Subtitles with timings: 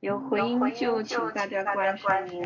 [0.00, 2.42] 有回音就请大家关上音？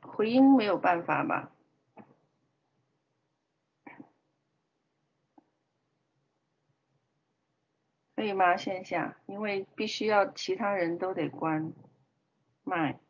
[0.00, 1.50] 回音没有办法吧？
[8.22, 8.56] 可以吗？
[8.56, 11.72] 线下，因为必须要其他人都得关
[12.62, 13.00] 麦，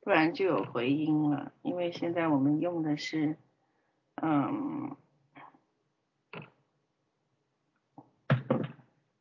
[0.00, 1.52] 不然就有回音了。
[1.60, 3.36] 因为现在我们用的是，
[4.22, 4.96] 嗯，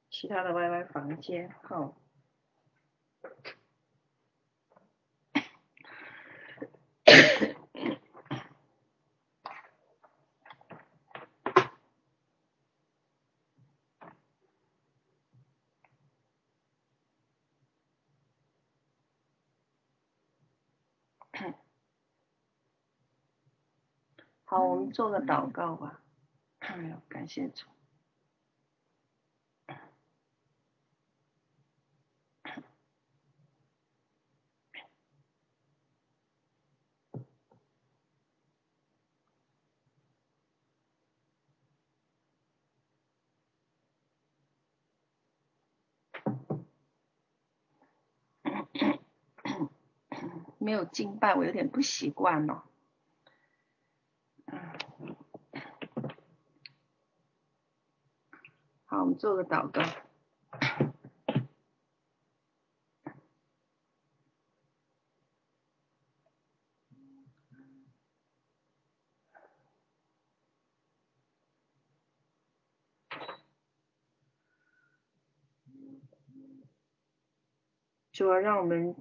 [0.10, 1.94] 其他的 YY 房间，好。
[24.54, 26.00] 好，我们做个祷告吧。
[26.60, 27.66] 哎呦，感谢主。
[50.60, 52.62] 没有敬拜，我有点不习惯哦。
[58.94, 59.82] 好，我们做个祷告。
[78.12, 78.96] 主要让我们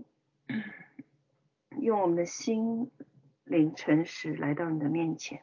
[1.78, 2.90] 用我们的心
[3.44, 5.42] 灵诚实来到你的面前，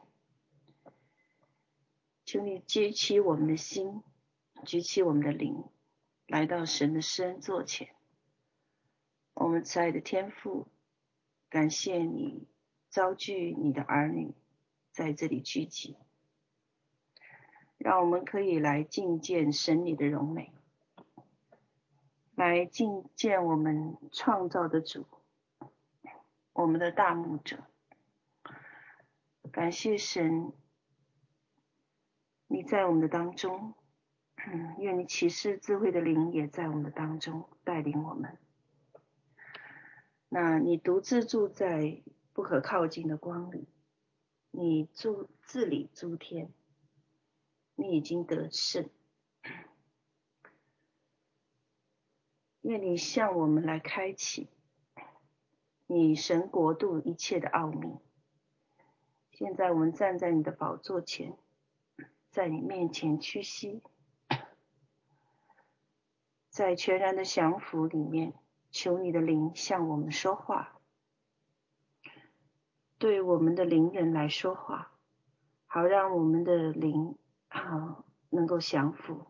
[2.24, 4.02] 请你接起我们的心。
[4.64, 5.64] 举起我们的灵，
[6.26, 7.88] 来到神的施恩座前。
[9.34, 10.68] 我们慈爱的天父，
[11.48, 12.46] 感谢你
[12.90, 14.34] 召聚你的儿女
[14.92, 15.96] 在这里聚集，
[17.78, 20.52] 让我们可以来觐见神你的荣美，
[22.34, 25.06] 来觐见我们创造的主，
[26.52, 27.64] 我们的大牧者。
[29.50, 30.52] 感谢神，
[32.46, 33.74] 你在我们的当中。
[34.46, 38.38] 嗯，愿你启示智慧的灵也在我们当中带领我们。
[40.28, 42.02] 那你独自住在
[42.32, 43.68] 不可靠近的光里，
[44.50, 46.52] 你住治理诸天，
[47.74, 48.88] 你已经得胜。
[52.62, 54.48] 愿你向我们来开启
[55.86, 57.98] 你神国度一切的奥秘。
[59.32, 61.36] 现在我们站在你的宝座前，
[62.30, 63.82] 在你面前屈膝。
[66.50, 68.34] 在全然的降服里面，
[68.72, 70.80] 求你的灵向我们说话，
[72.98, 74.92] 对我们的灵人来说话，
[75.66, 77.16] 好让我们的灵
[77.48, 79.28] 啊能够降服，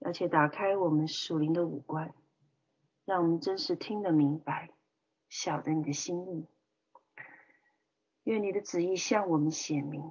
[0.00, 2.14] 而且打开我们属灵的五官，
[3.04, 4.70] 让我们真实听得明白，
[5.28, 6.46] 晓得你的心意。
[8.24, 10.10] 愿你的旨意向我们显明，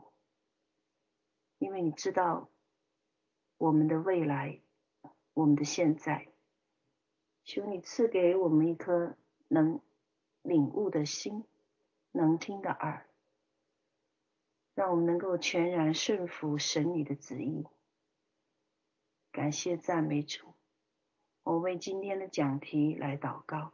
[1.58, 2.50] 因为你知道
[3.58, 4.62] 我们的未来，
[5.34, 6.28] 我们的现在。
[7.46, 9.16] 求你赐给我们一颗
[9.48, 9.80] 能
[10.42, 11.46] 领悟的心，
[12.12, 13.06] 能听的耳，
[14.74, 17.68] 让我们能够全然顺服神你的旨意。
[19.32, 20.56] 感谢赞美主，
[21.44, 23.74] 我为今天的讲题来祷告，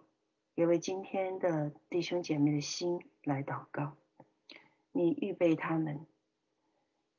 [0.54, 3.96] 也为今天的弟兄姐妹的心来祷告。
[4.92, 6.06] 你预备他们，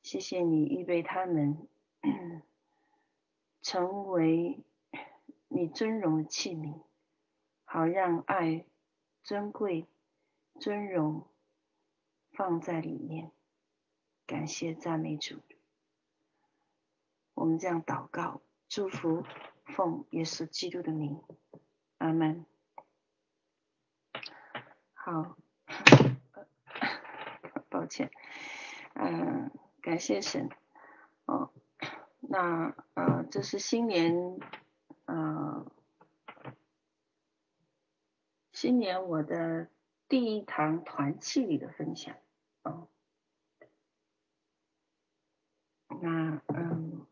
[0.03, 1.67] 谢谢你预备他们，
[3.63, 4.63] 成为。
[5.55, 6.81] 你尊荣的器皿，
[7.63, 8.65] 好让爱、
[9.21, 9.85] 尊贵、
[10.59, 11.27] 尊荣
[12.31, 13.31] 放在里面。
[14.25, 15.41] 感谢赞美主，
[17.35, 19.23] 我们这样祷告、祝福，
[19.63, 21.21] 奉耶稣基督的名，
[21.99, 22.47] 阿门。
[24.95, 25.37] 好，
[27.69, 28.09] 抱歉，
[28.95, 29.51] 嗯，
[29.83, 30.49] 感谢神。
[31.25, 31.53] 哦，
[32.21, 34.39] 那呃，这是新年。
[35.15, 35.69] 嗯，
[38.51, 39.67] 新年我的
[40.07, 42.15] 第一堂团契里的分享，
[42.63, 42.87] 哦，
[46.01, 47.05] 那嗯，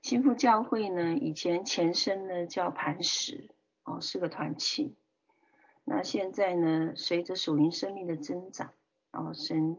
[0.00, 3.50] 新复教会呢，以前前身呢叫磐石，
[3.84, 4.96] 哦，是个团契。
[5.84, 8.72] 那现在呢，随着属灵生命的增长，
[9.10, 9.76] 哦，神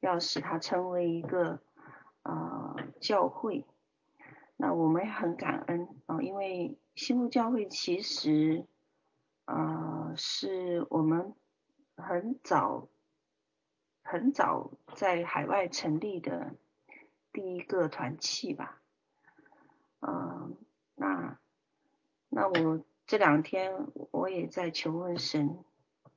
[0.00, 1.60] 要使它成为一个
[2.22, 3.66] 啊、呃、教会。
[4.64, 8.64] 那我们很感恩啊、因为新复教会其实
[9.44, 11.34] 啊、呃、是我们
[11.96, 12.86] 很早
[14.04, 16.54] 很早在海外成立的
[17.32, 18.80] 第一个团契吧。
[19.98, 20.56] 嗯，
[20.94, 21.40] 那
[22.28, 25.58] 那我这两天我也在求问神，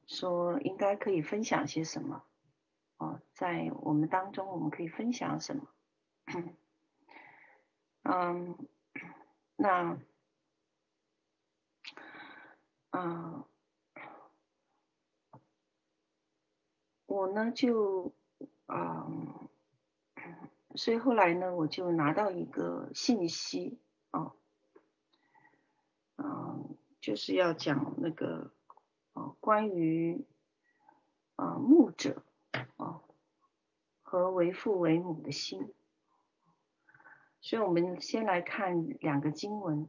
[0.05, 2.21] 说应该可以分享些什么？
[2.97, 5.67] 哦，在我们当中我们可以分享什么？
[8.05, 8.55] 嗯，
[9.57, 9.99] 那
[12.91, 13.43] 嗯，
[17.07, 18.13] 我呢就
[18.67, 19.49] 嗯。
[20.77, 23.79] 所以后来呢，我就拿到一个信息，
[24.11, 24.35] 哦，
[26.17, 28.51] 嗯，就是要讲那个，
[29.13, 30.25] 哦，关于，
[31.37, 32.21] 啊，牧者，
[32.75, 33.03] 哦，
[34.01, 35.73] 和为父为母的心。
[37.45, 39.87] 所以我们先来看两个经文，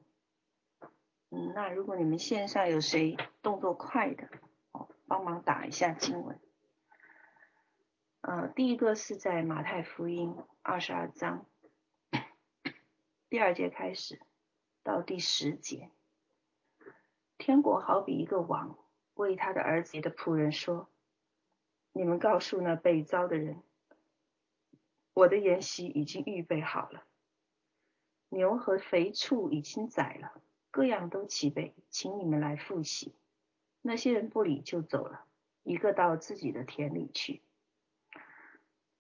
[1.30, 4.28] 嗯，那如果你们线上有谁动作快的，
[4.72, 6.38] 哦，帮忙打一下经文。
[8.20, 11.46] 呃，第一个是在马太福音二十二章
[13.30, 14.20] 第二节开始
[14.82, 15.90] 到第十节，
[17.38, 18.76] 天国好比一个王
[19.14, 20.90] 为他的儿子的仆人说
[21.92, 23.62] ：“你们告诉那被招的人，
[25.14, 27.02] 我的筵席已经预备好了，
[28.28, 33.14] 牛和肥畜已经宰了，各样都齐备，请你们来赴席。”
[33.82, 35.24] 那些人不理就走了，
[35.62, 37.42] 一个到自己的田里去。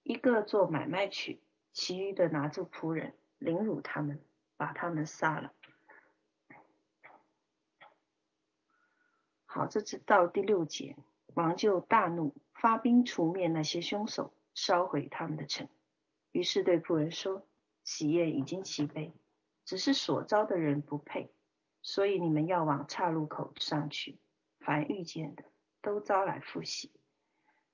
[0.04, 1.40] 一个做买卖去，
[1.72, 4.22] 其余的拿住仆人，凌辱他们，
[4.56, 5.52] 把他们杀了。
[9.44, 10.96] 好，这是到第六节，
[11.34, 15.68] 王就大怒，发兵除灭那些凶手，烧毁他们的城。
[16.30, 17.44] 于是对仆人说
[17.86, 19.14] ：“喜宴已经齐备，
[19.64, 21.32] 只是所招的人不配，
[21.80, 24.18] 所以你们要往岔路口上去，
[24.58, 25.44] 凡遇见的
[25.80, 26.92] 都招来赴席。”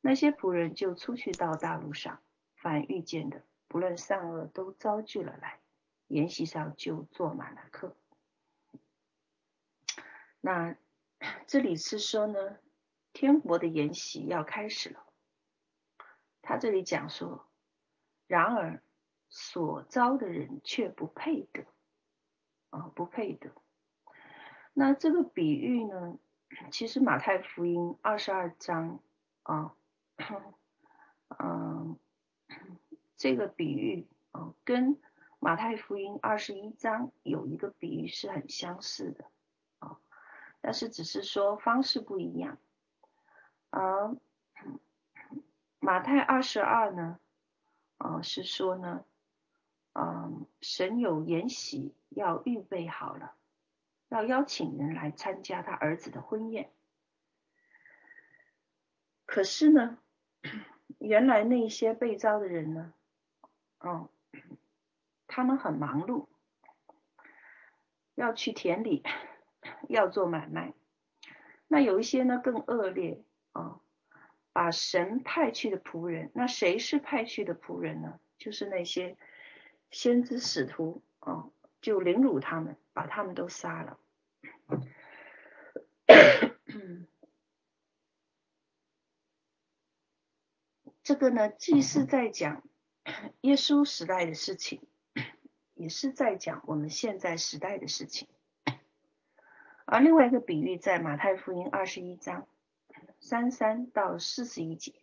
[0.05, 2.23] 那些仆人就出去到大路上，
[2.57, 5.61] 凡遇见的，不论善恶，都招聚了来，
[6.09, 7.97] 筵席上就坐满了客。
[10.41, 10.77] 那
[11.47, 12.59] 这里是说呢，
[13.13, 15.07] 天国的筵席要开始了。
[16.43, 17.49] 他这里讲说，
[18.27, 18.83] 然而
[19.35, 21.65] 所招的人却不配得，
[22.69, 23.51] 啊，不配得。
[24.75, 26.19] 那这个比喻呢，
[26.71, 29.01] 其实马太福音二十二章
[29.43, 29.75] 啊。
[31.39, 31.99] 嗯，
[33.17, 35.01] 这个比喻啊，跟
[35.39, 39.25] 马太福音二十一章有一个比喻是很相似的
[39.79, 39.99] 啊，
[40.61, 42.59] 但是只是说方式不一样。
[43.71, 44.15] 而
[45.81, 47.19] 马太二十二呢，
[47.97, 49.05] 啊，是说呢，
[49.95, 53.35] 嗯，神有筵席要预备好了，
[54.09, 56.71] 要邀请人来参加他儿子的婚宴。
[59.27, 59.99] 可是呢，
[60.99, 62.95] 原来那些被召的人呢，
[63.81, 64.11] 哦，
[65.27, 66.27] 他们很忙碌，
[68.15, 69.03] 要去田里，
[69.89, 70.73] 要做买卖。
[71.69, 73.23] 那有一些呢更恶劣
[73.53, 73.81] 啊，
[74.53, 78.19] 把神派去的仆人，那谁是派去的仆人呢？
[78.39, 79.17] 就是那些
[79.93, 81.49] 先知使徒啊，
[81.81, 83.99] 就凌辱他们，把他们都杀了。
[91.05, 92.65] 这个呢，既是在讲
[93.43, 94.83] 耶稣时代的事情，
[95.75, 98.29] 也是在讲我们现在时代的事情。
[99.85, 102.49] 而另外一个比喻在马太福音二十一章
[103.21, 104.95] 三三到四十一节，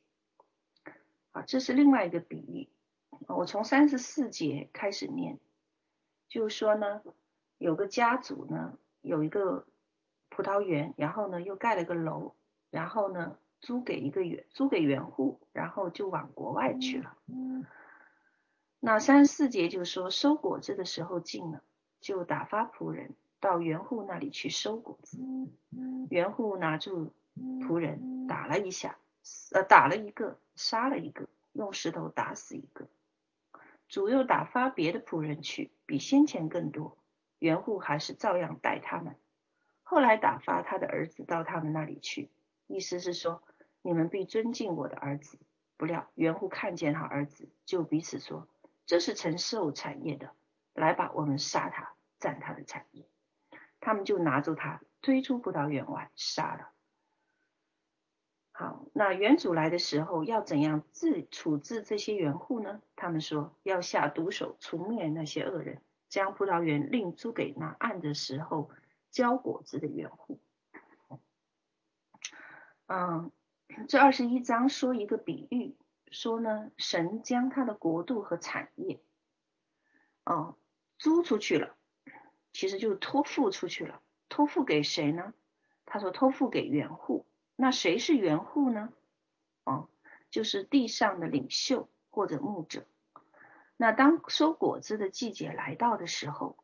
[1.31, 2.69] 啊，这是另外一个比喻。
[3.35, 5.39] 我从三十四节开始念，
[6.27, 7.01] 就是说呢，
[7.57, 9.65] 有个家族呢，有一个
[10.29, 12.35] 葡萄园，然后呢，又盖了个楼，
[12.69, 13.37] 然后呢。
[13.61, 17.17] 租给一个园，租给园户，然后就往国外去了。
[18.79, 21.61] 那三十四节就说收果子的时候近了，
[21.99, 25.17] 就打发仆人到园户那里去收果子。
[26.09, 28.97] 园户拿住仆人打了一下，
[29.51, 32.87] 呃，打了一个，杀了一个，用石头打死一个。
[33.89, 36.95] 主又打发别的仆人去，比先前更多。
[37.39, 39.15] 园户还是照样待他们。
[39.81, 42.29] 后来打发他的儿子到他们那里去。
[42.67, 43.41] 意思是说，
[43.81, 45.39] 你们必尊敬我的儿子。
[45.75, 48.47] 不料园户看见他儿子，就彼此说
[48.85, 50.33] ：“这是承受产业的，
[50.73, 53.07] 来吧我们杀他，占他的产业。
[53.79, 56.69] 他们就拿住他，推出葡萄园外，杀了。
[58.59, 62.81] 好，那原主来的时候，要怎样治处置这些园户呢？
[62.97, 68.69] 他们说要下毒手，除灭那些恶人，将葡萄园另租给那按的时候
[69.11, 70.41] 交果子的园户。
[72.87, 73.31] 嗯，
[73.87, 75.77] 这二十一章说一个比喻。
[76.11, 78.99] 说呢，神将他的国度和产业，
[80.25, 80.57] 哦，
[80.97, 81.77] 租出去了，
[82.51, 84.01] 其实就是托付出去了。
[84.27, 85.33] 托付给谁呢？
[85.85, 87.25] 他说托付给园户。
[87.61, 88.93] 那谁是园户呢？
[89.65, 89.89] 哦，
[90.31, 92.85] 就是地上的领袖或者牧者。
[93.75, 96.57] 那当收果子的季节来到的时候，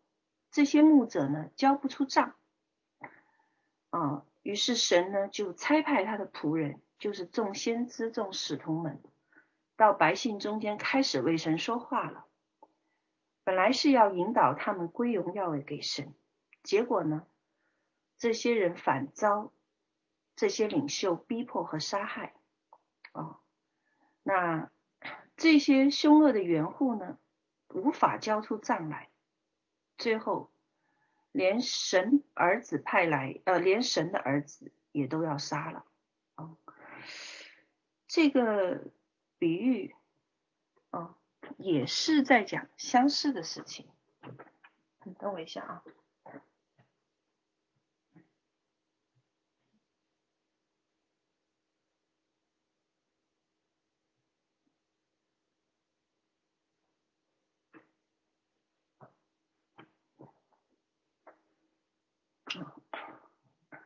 [0.51, 2.35] 这些牧者呢，交不出账，
[3.89, 9.03] 啊、哦，于是神呢就差派他的仆人，就是众先知、众使徒们。
[9.75, 12.25] 到百姓中间开始为神说话了，
[13.43, 16.15] 本来是要引导他们归荣耀给神，
[16.63, 17.27] 结果呢，
[18.17, 19.51] 这些人反遭
[20.35, 22.33] 这些领袖逼迫和杀害，
[23.13, 23.39] 哦，
[24.23, 24.69] 那
[25.37, 27.17] 这些凶恶的园户呢，
[27.69, 29.09] 无法交出账来，
[29.97, 30.51] 最后
[31.31, 35.85] 连神儿子派来，呃，连神的儿子也都要杀了，
[36.35, 36.57] 哦，
[38.07, 38.81] 这个。
[39.37, 39.93] 比喻，
[40.91, 41.13] 哦，
[41.57, 43.85] 也是在讲相似的事情。
[45.03, 45.83] 你等我一下啊。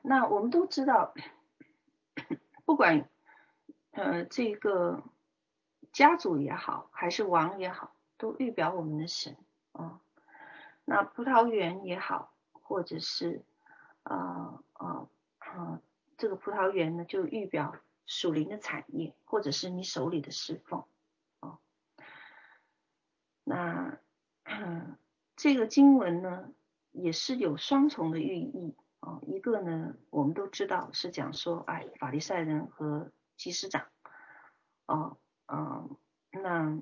[0.02, 1.14] 那我们都知道，
[2.66, 3.10] 不管
[3.92, 5.04] 呃这个。
[5.92, 9.36] 家族也好，还是王也好，都预表我们的神
[9.72, 10.00] 啊、
[10.86, 13.44] 那葡萄园也好，或者是
[14.04, 15.82] 呃呃呃，
[16.16, 17.76] 这个葡萄园呢，就预表
[18.06, 20.86] 属灵的产业，或者是你手里的侍奉
[21.40, 21.60] 啊、哦。
[23.44, 23.98] 那、
[25.36, 26.52] 这个经文呢，
[26.92, 29.22] 也是有双重的寓意啊、哦。
[29.28, 33.88] 一个呢，我们都知道是讲说，哎，法利赛人和祭司长。
[34.86, 35.98] 哦嗯，
[36.32, 36.82] 那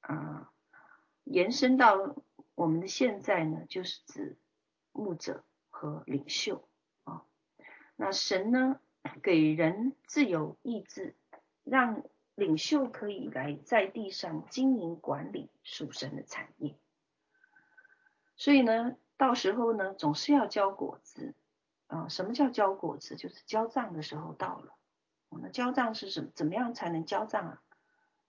[0.00, 0.52] 啊，
[1.24, 2.16] 延伸到
[2.54, 4.38] 我们的现在呢，就是指
[4.92, 6.68] 牧者和领袖
[7.04, 7.24] 啊。
[7.96, 8.80] 那神呢，
[9.22, 11.14] 给人自由意志，
[11.64, 12.02] 让
[12.34, 16.78] 领袖可以来在地上经营管理属神的产业。
[18.36, 21.34] 所以呢，到时候呢，总是要交果子
[21.86, 22.08] 啊。
[22.08, 23.16] 什么叫交果子？
[23.16, 24.74] 就是交账的时候到了。
[25.30, 26.30] 那交账是什么？
[26.34, 27.62] 怎么样才能交账啊？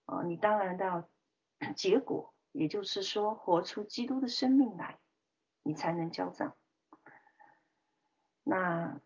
[0.06, 1.08] 啊，你当然要
[1.75, 5.00] 结果，也就是说，活出基督的生命来，
[5.63, 6.56] 你才能交账。
[8.44, 9.00] 那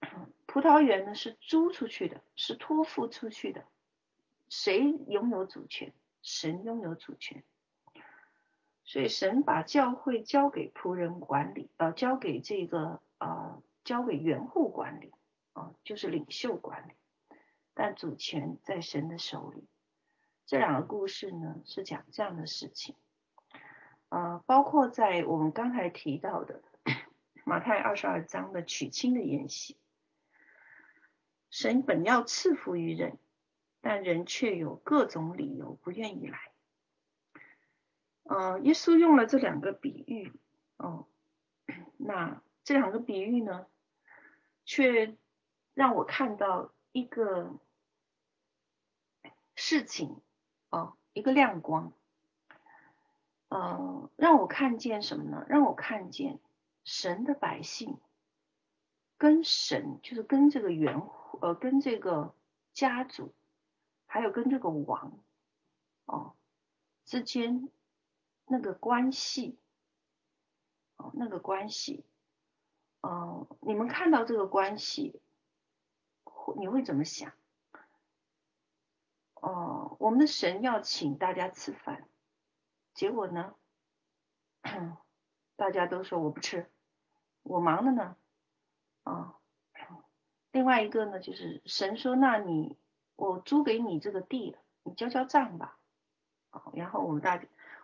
[0.46, 3.64] 葡萄园呢，是租出去的，是托付出去的，
[4.48, 5.92] 谁拥有主权？
[6.22, 7.44] 神拥有主权。
[8.88, 15.12] 所以神把教会交给仆人管理，呃，交给这个呃，交给元户管理，
[15.52, 16.92] 啊、呃，就是领袖管理，
[17.74, 19.68] 但主权在神的手里。
[20.46, 22.96] 这两个故事呢，是讲这样的事情，
[24.08, 26.62] 呃，包括在我们刚才提到的
[27.44, 29.76] 马太二十二章的娶亲的宴席，
[31.50, 33.18] 神本要赐福于人，
[33.82, 36.47] 但人却有各种理由不愿意来。
[38.28, 40.32] 呃，耶稣用了这两个比喻，
[40.76, 41.06] 哦，
[41.96, 43.66] 那这两个比喻呢，
[44.64, 45.16] 却
[45.74, 47.58] 让我看到一个
[49.56, 50.20] 事情。
[50.70, 51.94] 哦，一个亮光，
[53.48, 55.46] 呃，让我看见什么呢？
[55.48, 56.40] 让我看见
[56.84, 57.98] 神的百姓
[59.16, 62.34] 跟神，就是跟这个园户，呃，跟这个
[62.74, 63.32] 家族，
[64.04, 65.18] 还有跟这个王，
[66.04, 66.34] 哦，
[67.06, 67.70] 之间
[68.48, 69.58] 那个关系，
[70.96, 72.04] 哦，那个关系，
[73.02, 75.20] 哦，你们看到这个关系，
[76.56, 77.32] 你会怎么想？
[79.34, 82.08] 哦，我们的神要请大家吃饭，
[82.94, 83.54] 结果呢，
[85.56, 86.70] 大家都说我不吃，
[87.42, 88.16] 我忙了呢。
[89.04, 89.38] 啊，
[90.50, 92.76] 另外一个呢，就是神说，那你
[93.16, 95.78] 我租给你这个地了，你交交账吧。
[96.50, 97.38] 哦然后我们大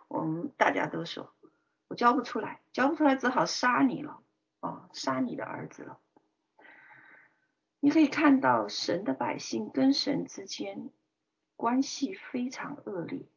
[0.07, 1.33] 我们大家都说，
[1.87, 4.23] 我教不出来，教不出来只好杀你了，
[4.59, 5.99] 哦，杀你的儿子了。
[7.79, 10.91] 你可以看到神的百姓跟神之间。
[11.57, 13.29] 关系非常恶劣，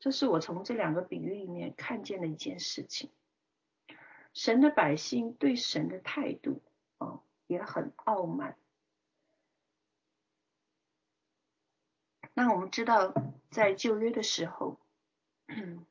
[0.00, 3.12] 这是我从这两个比喻里面看见的一件事情。
[4.34, 6.60] 神的百姓对神的态度，
[6.98, 8.56] 哦，也很傲慢。
[12.34, 13.14] 那我们知道，
[13.48, 14.80] 在旧约的时候，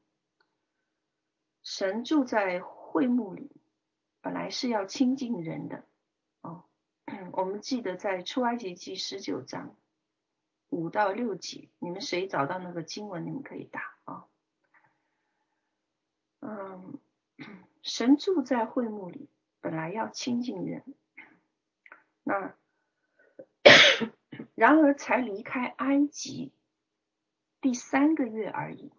[1.63, 3.51] 神住在会幕里，
[4.22, 5.86] 本来是要亲近人的。
[6.41, 6.65] 哦，
[7.34, 9.75] 我们记得在出埃及记十九章
[10.70, 14.25] 五到六节，你们谁找到那个经文，你们可以打啊。
[16.39, 17.00] 嗯。
[17.84, 19.27] 神住在会幕里，
[19.60, 20.84] 本来要亲近人，
[22.22, 22.56] 那
[24.53, 26.53] 然而才离开埃及
[27.60, 28.94] 第三个月而已，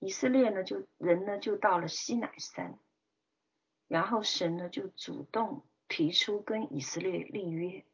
[0.00, 2.78] 以色列呢就人呢就到了西乃山，
[3.86, 7.84] 然后神呢就主动提出跟以色列立约，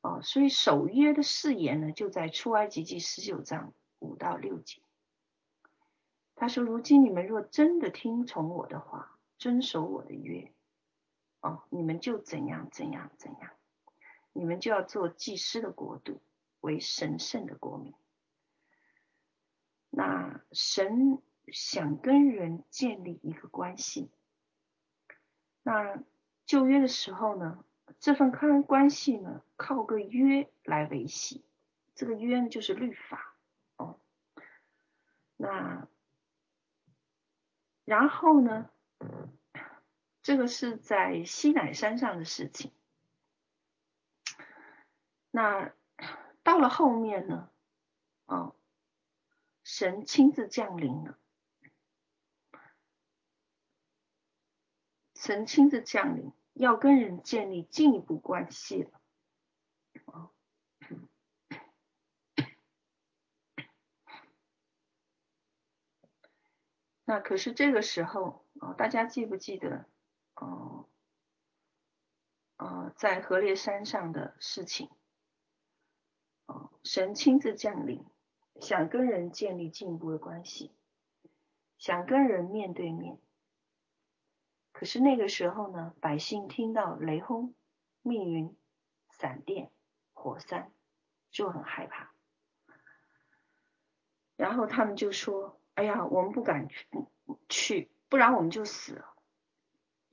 [0.00, 4.80] 哦，所以守约的誓言呢就在出埃及记十九章五到六节。
[6.34, 10.52] 他说：“如今你们若真的听从我的话，遵守我的约，
[11.40, 13.50] 哦，你们就怎样怎样怎样，
[14.32, 16.20] 你们就要做祭司的国度，
[16.60, 17.94] 为神圣的国民。
[19.98, 24.10] 那神想跟人建立一个关系。
[25.62, 26.02] 那
[26.44, 27.64] 旧约的时候呢，
[27.98, 31.46] 这份关关系呢，靠个约来维系。
[31.94, 33.34] 这个约呢，就是律法。
[33.76, 33.98] 哦，
[35.36, 35.88] 那。”
[37.86, 38.68] 然后呢，
[40.20, 42.72] 这个是在西乃山上的事情。
[45.30, 45.72] 那
[46.42, 47.48] 到了后面呢，
[48.26, 48.55] 哦，
[49.66, 51.18] 神亲自降临了，
[55.16, 59.00] 神亲自降临，要跟人建立进一步关系了。
[67.04, 69.88] 那可是这个时候啊，大家记不记得，
[70.36, 70.88] 哦，
[72.58, 74.88] 呃，在何烈山上的事情，
[76.46, 78.06] 哦，神亲自降临，
[78.60, 80.72] 想跟人建立进一步的关系，
[81.78, 83.18] 想跟人面对面。
[84.72, 87.54] 可是那个时候呢，百姓听到雷轰、
[88.02, 88.56] 密云、
[89.10, 89.70] 闪电、
[90.12, 90.70] 火山，
[91.30, 92.12] 就很害怕，
[94.36, 95.60] 然后他们就说。
[95.76, 96.86] 哎呀，我们不敢去，
[97.50, 99.14] 去，不然我们就死了。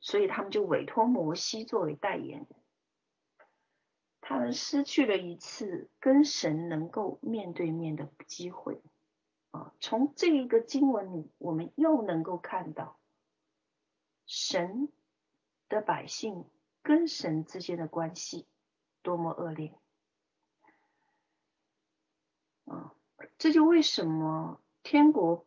[0.01, 2.47] 所以他们就委托摩西作为代言人。
[4.34, 8.82] 他们失去了一次跟神能够面对面的机会。
[9.52, 12.98] 啊，从这一个经文里，我们又能够看到
[14.26, 14.89] 神
[15.69, 16.46] 的百姓
[16.82, 18.48] 跟神之间的关系
[19.04, 19.76] 多么恶劣。
[22.65, 22.96] 啊，
[23.38, 25.46] 这就为什么天国。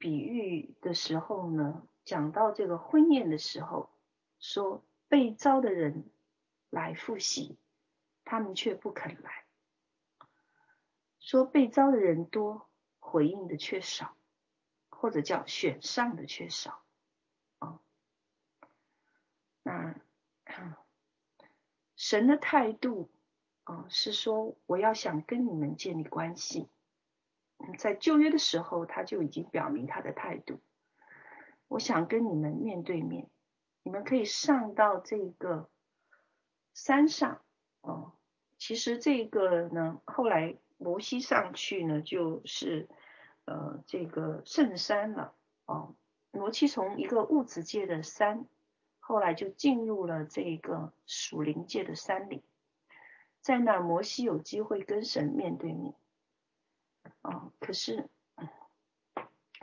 [0.00, 3.90] 比喻的时候呢，讲到这个婚宴的时候，
[4.38, 6.08] 说被招的人
[6.70, 7.58] 来赴席，
[8.30, 9.30] 他们却不肯来；
[11.18, 14.18] 说被招的人多，回应的却少，
[14.90, 16.84] 或者叫选上的却少。
[17.58, 17.80] 啊，
[19.62, 19.98] 那
[21.96, 23.10] 神的态度
[23.64, 26.68] 啊，是说我要想跟你们建立关系。
[27.78, 30.60] 在旧约的时候，他就已经表明他的态度。
[31.66, 33.30] 我想跟你们面对面，
[33.82, 35.70] 你们可以上到这个
[36.74, 37.42] 山上。
[37.80, 38.17] 哦，
[38.58, 42.88] 其实这个呢，后来摩西上去呢，就是
[43.44, 45.34] 呃这个圣山了。
[45.64, 45.94] 哦，
[46.32, 48.46] 摩西从一个物质界的山，
[49.00, 52.42] 后来就进入了这个属灵界的山里，
[53.40, 55.94] 在那摩西有机会跟神面对面。
[57.22, 58.08] 哦，可是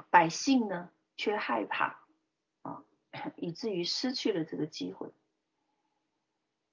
[0.09, 1.99] 百姓呢，却害怕
[2.61, 2.83] 啊，
[3.35, 5.11] 以至于失去了这个机会。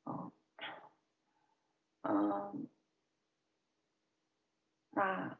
[0.05, 0.33] 哦，
[2.03, 2.69] 嗯，
[4.91, 5.38] 那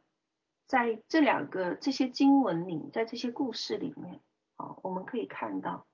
[0.67, 4.21] 在这两个这些经文里，在这些故事里面，
[4.57, 5.87] 哦，我们可以看到，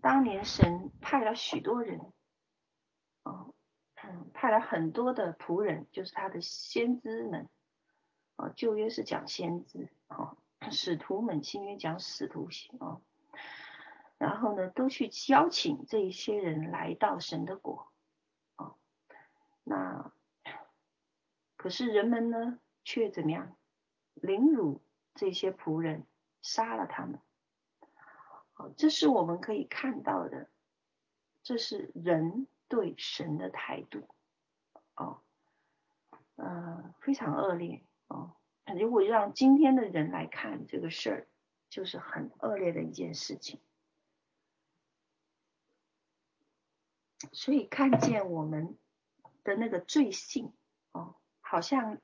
[0.00, 2.12] 当年神派了许多人，
[3.24, 3.54] 哦，
[4.32, 7.48] 派了很多的仆人，就是他的先知们。
[8.36, 10.36] 啊，旧约是讲先知啊，
[10.72, 13.00] 使徒们，新约讲使徒行啊，
[14.18, 17.93] 然后呢，都去邀请这一些人来到神的国。
[19.64, 20.12] 那
[21.56, 23.56] 可是人们呢，却怎么样？
[24.14, 24.80] 凌辱
[25.14, 26.06] 这些仆人，
[26.40, 27.20] 杀了他们。
[28.52, 30.48] 好，这是我们可以看到的，
[31.42, 34.08] 这是人对神的态度
[34.94, 35.22] 哦，
[36.36, 37.82] 呃，非常恶劣。
[38.06, 38.36] 哦，
[38.78, 41.28] 如果让今天的人来看这个事儿，
[41.68, 43.60] 就是很恶劣的一件事情。
[47.32, 48.78] 所以看见我们
[49.44, 50.52] 的那个罪性
[50.90, 52.00] 哦，好像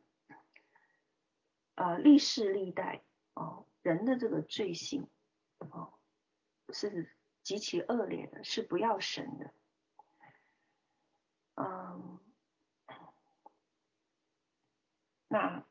[1.74, 3.02] 呃历世历代
[3.34, 5.08] 哦人的这个罪性
[5.58, 5.98] 哦
[6.72, 7.10] 是
[7.42, 9.52] 极其恶劣的，是不要神的。
[11.54, 12.20] 嗯，
[15.26, 15.66] 那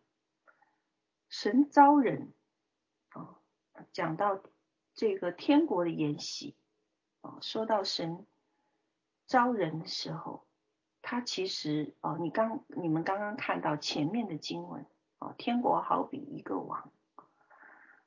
[1.30, 2.34] 神招人
[3.10, 3.40] 啊，
[3.94, 4.44] 讲到
[4.94, 6.58] 这个天国的筵席
[7.22, 8.26] 啊，说到神。
[9.28, 10.49] 招人的时候，
[11.02, 14.86] 他其实哦，你刚你们刚刚看到前面的经文
[15.20, 16.92] 哦，天国好比一个王，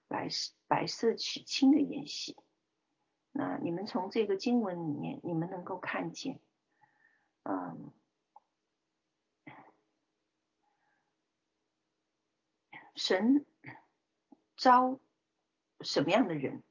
[0.08, 0.28] 白
[0.66, 2.36] 白色娶亲的宴席。
[3.32, 6.38] 那你们从这个经文里面，你们能够看见，
[7.44, 7.92] 嗯，
[12.94, 13.46] 神
[14.56, 15.00] 招
[15.80, 16.62] 什么样的人？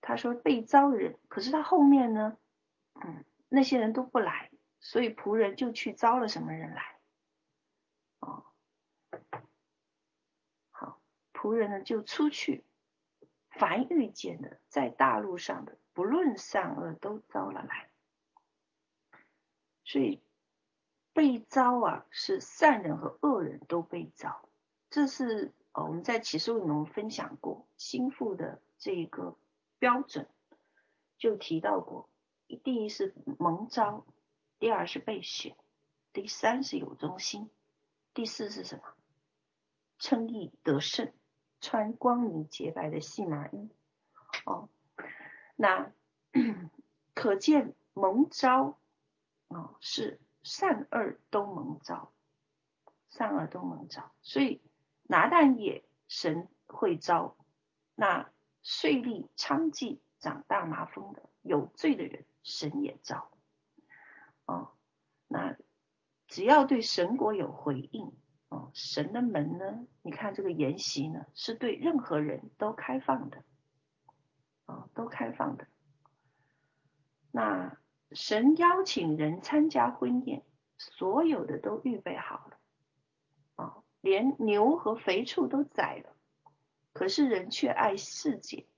[0.00, 2.38] 他说被招的人，可是他后面呢？
[3.04, 6.98] 嗯，那些人都不来，所以仆人就去招了什么人来？
[8.20, 8.44] 哦，
[10.70, 11.00] 好，
[11.32, 12.64] 仆人呢就出去，
[13.50, 17.90] 凡遇见的，在大路上的，不论善恶，都招了来。
[19.84, 20.22] 所以
[21.12, 24.48] 被招啊，是善人和恶人都被招。
[24.90, 29.36] 这是哦，我们在启示录里面分享过心腹的这一个。
[29.78, 30.26] 标准
[31.18, 32.08] 就提到过，
[32.62, 34.06] 第一是蒙召，
[34.58, 35.56] 第二是被选，
[36.12, 37.50] 第三是有忠心，
[38.14, 38.82] 第四是什么？
[39.98, 41.12] 称义得胜，
[41.60, 43.70] 穿光明洁白的细麻衣。
[44.44, 44.68] 哦，
[45.56, 45.92] 那
[47.14, 48.78] 可见蒙召
[49.48, 52.12] 哦，是善恶都蒙召，
[53.08, 54.60] 善恶都蒙召，所以
[55.02, 57.36] 拿旦也神会招
[57.94, 58.30] 那。
[58.68, 63.28] 税吏、娼妓、长大麻风的、有罪的人，神也造。
[64.46, 64.70] 哦，
[65.26, 65.56] 那
[66.28, 68.12] 只要对神国有回应，
[68.48, 69.86] 哦，神的门呢？
[70.02, 73.42] 你看这个筵席呢，是对任何人都开放的，
[74.66, 75.66] 哦，都开放的。
[77.32, 77.76] 那
[78.12, 80.44] 神邀请人参加婚宴，
[80.78, 82.58] 所有的都预备好了，
[83.56, 86.16] 哦，连牛和肥畜都宰了。
[86.92, 88.68] 可是人却爱世界。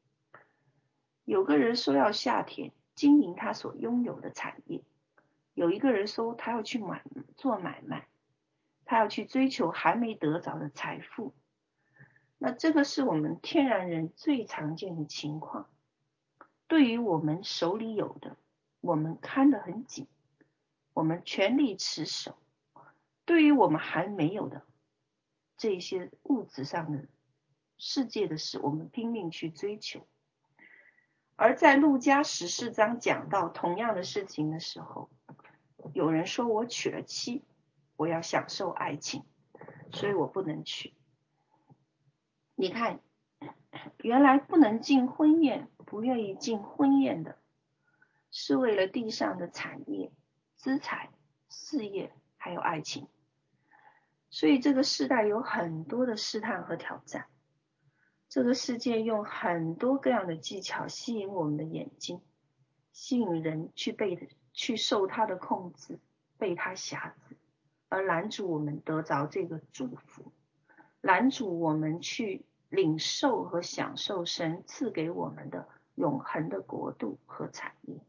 [1.24, 4.82] 有个人说要下田经营他所拥有的产业，
[5.54, 7.04] 有一个人说他要去买
[7.36, 8.08] 做买卖，
[8.84, 11.32] 他要去追求还没得着的财富。
[12.38, 15.68] 那这个是我们天然人最常见的情况。
[16.66, 18.36] 对于我们手里有的，
[18.80, 20.08] 我们看得很紧，
[20.92, 22.32] 我们全力持守；
[23.24, 24.66] 对于我们还没有的，
[25.56, 27.06] 这些物质上的。
[27.80, 30.04] 世界的事，我们拼命去追求。
[31.40, 35.08] 而在路加十四章讲到同样的事情的时候，
[35.94, 37.44] 有人说：“我娶了妻，
[37.96, 39.22] 我要享受爱情，
[39.92, 40.94] 所以我不能娶。”
[42.56, 42.98] 你看，
[43.98, 47.38] 原来不能进婚宴、不愿意进婚宴的，
[48.32, 50.10] 是为了地上的产业、
[50.56, 51.10] 资产、
[51.48, 53.06] 事业，还有爱情。
[54.28, 57.28] 所以这个时代有很多的试探和挑战。
[58.28, 62.20] 这个世界用很多各样的技巧吸引我们的眼睛，
[62.92, 65.98] 吸引人去被去受他的控制，
[66.36, 67.36] 被他挟制，
[67.88, 70.32] 而拦阻我们得着这个祝福，
[71.00, 78.00] 拦阻我们去领受和享受神赐给我们的永恒的国度和产业。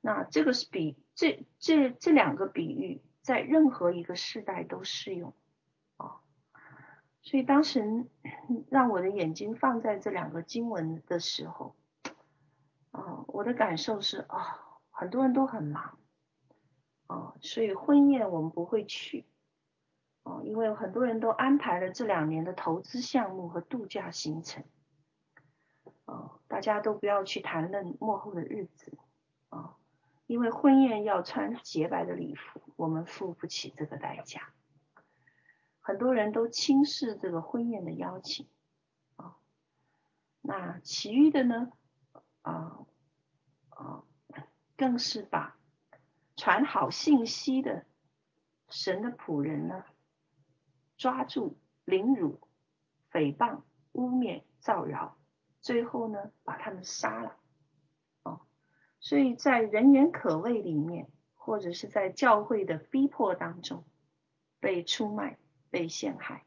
[0.00, 5.34] 那这个是比这这这两个比喻在任何一个世代都适用。
[7.28, 8.06] 所以当时
[8.70, 11.76] 让我的眼睛放在这两个经文的时候，
[12.90, 15.98] 啊，我的感受是啊，很多人都很忙，
[17.06, 19.26] 啊，所以婚宴我们不会去，
[20.22, 24.64] 啊，因为很多人都安排了这两年的投资项目和度假行程，
[26.06, 28.96] 啊，大家都不要去谈论末后的日子，
[29.50, 29.76] 啊，
[30.26, 34.54] 因为婚宴要穿洁白的礼服，我们付不起这个代价。
[35.88, 38.46] 很多人都轻视这个婚宴的邀请，
[39.16, 39.38] 啊，
[40.42, 41.72] 那其余的呢，
[42.42, 42.84] 啊
[43.70, 44.04] 啊，
[44.76, 45.56] 更是把
[46.36, 47.86] 传好信息的
[48.68, 49.82] 神的仆人呢，
[50.98, 52.38] 抓住、凌辱、
[53.10, 55.16] 诽谤、污蔑、造谣，
[55.62, 57.36] 最后呢，把他们杀了，
[58.24, 58.42] 哦，
[59.00, 63.86] 所以在人言可畏里面，或者是在教会的逼迫当中。
[64.60, 65.38] 被出卖、
[65.70, 66.44] 被陷害。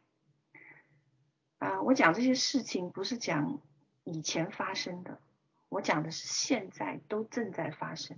[1.59, 3.61] 啊、我讲这些事情不是讲
[4.03, 5.21] 以前发生的，
[5.69, 8.17] 我讲的是现在都正在发生。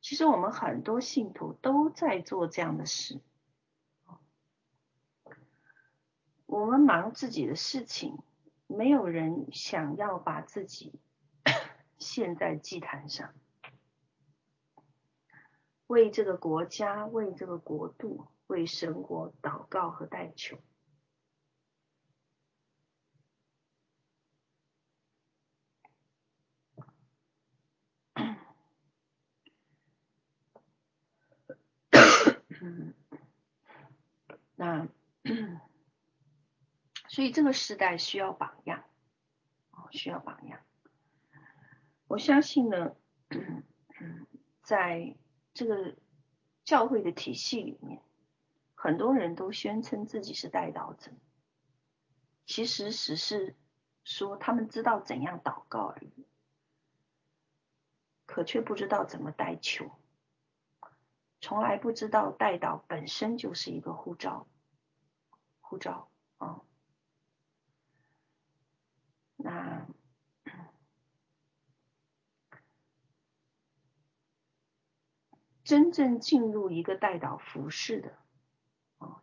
[0.00, 3.20] 其实我们很多信徒都在做这样的事。
[6.46, 8.18] 我们忙自己的事情，
[8.66, 10.98] 没有人想要把自己
[11.98, 13.34] 献在祭坛上，
[15.86, 20.58] 为这个国家、为这个国度、为神国祷告和代求。
[34.56, 34.88] 那。
[37.08, 38.84] 所以这个时代需要榜样，
[39.72, 40.60] 哦需要榜样。
[42.06, 42.94] 我相信呢，
[44.62, 45.16] 在
[45.52, 45.96] 这个
[46.64, 48.00] 教会的体系里面，
[48.82, 51.12] 很多人都宣称自己是代祷者，
[52.46, 53.54] 其实只是
[54.04, 56.26] 说他们知道怎样祷告而已，
[58.24, 59.90] 可却不知道怎么代求，
[61.42, 64.48] 从来不知道代祷本身就是一个护照，
[65.60, 66.62] 护照啊。
[69.36, 69.86] 那
[75.64, 78.18] 真正进入一个代祷服饰的，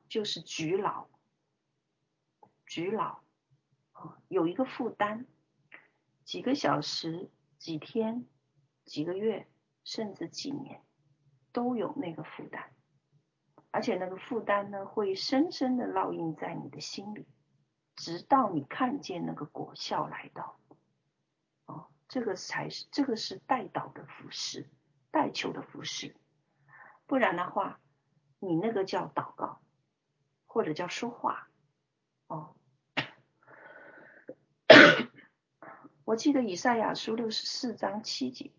[0.09, 1.07] 就是举老，
[2.65, 3.21] 举老，
[3.91, 5.25] 啊，有一个负担，
[6.23, 8.25] 几个小时、几天、
[8.85, 9.47] 几个月，
[9.83, 10.81] 甚至几年，
[11.51, 12.69] 都有那个负担，
[13.71, 17.25] 而且那个负担呢，会深深的烙印在你的心里。
[17.95, 20.59] 直到你看见那个果效来到，
[21.65, 24.69] 哦，这个才是这个是代祷的服事，
[25.09, 26.15] 代求的服事，
[27.07, 27.79] 不然的话，
[28.37, 29.63] 你那个叫祷告，
[30.47, 31.49] 或者叫说话，
[32.27, 32.55] 哦。
[36.03, 38.53] 我记得以赛亚书六十四章七节，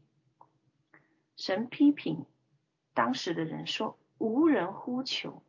[1.37, 2.27] 神批评
[2.93, 5.43] 当时的人说：“无人呼求。”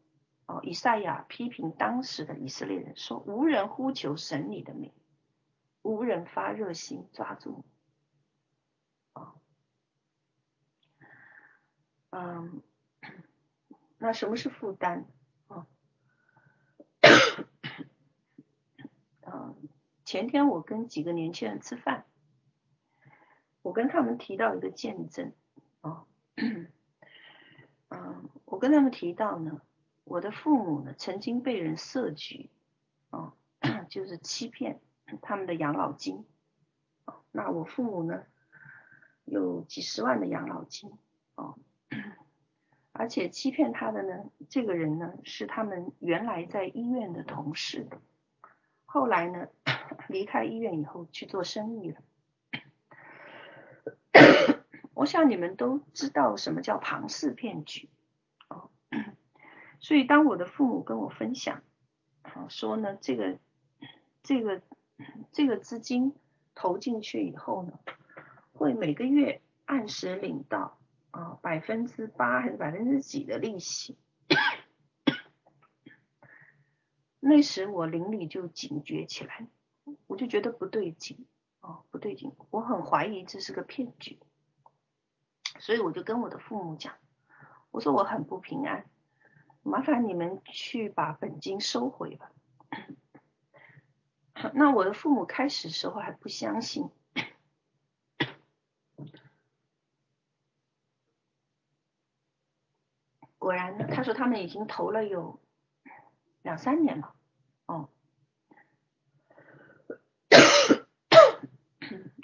[0.47, 4.91] 哦，以赛亚批评当时的以色列人说：“无人呼求神你的名，
[5.84, 7.63] 无人发热心抓住你。”
[9.13, 9.39] 哦，
[12.10, 12.63] 嗯，
[13.99, 15.06] 那什么是负担？
[15.49, 15.67] 哦，
[19.21, 19.56] 嗯，
[20.10, 22.08] 前天我跟几个年轻人吃饭，
[23.62, 25.34] 我跟他们提到一个见证，
[25.82, 29.62] 哦，嗯，我跟他们提到呢。
[30.06, 32.50] 我的父母呢，曾经被人设局，
[33.12, 33.34] 哦，
[33.88, 34.82] 就是欺骗
[35.22, 36.26] 他们的养老金，
[37.06, 38.24] 哦，那我父母呢，
[39.26, 40.91] 有几十万的养老金，
[41.36, 41.60] 哦，
[42.93, 47.88] 而且欺骗他的呢，这个人呢，是他们原来在医院的同事，
[48.86, 49.50] 后来呢，
[50.10, 52.02] 离开医院以后去做生意了。
[54.93, 57.89] 我想你们都知道什么叫庞氏骗局。
[58.50, 58.69] 哦
[59.80, 61.62] 所以，当我的父母跟我分享，
[62.24, 63.39] 啊，说呢，这个、
[64.24, 64.62] 这个、
[65.32, 66.13] 这个资金
[66.54, 67.80] 投进去以后呢，
[68.52, 70.78] 会每个月按时领到
[71.12, 73.98] 啊百分之八还是百分之几的利息，
[77.22, 79.48] 那时我灵里就警觉起来，
[80.08, 81.25] 我就觉得不对劲，
[81.62, 84.19] 哦，不对劲，我很怀疑这是个骗局，
[85.60, 86.95] 所以我就跟我的父母讲，
[87.71, 88.86] 我说我很不平安。
[89.62, 92.32] 麻烦你们去把本金收回吧。
[94.54, 96.89] 那我的父母开始时候还不相信，
[103.38, 105.41] 果然呢，他说他们已经投了有
[106.41, 107.13] 两三年了，
[107.65, 107.89] 哦，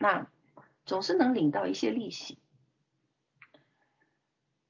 [0.05, 0.29] 那
[0.85, 2.37] 总是能领到一些利息。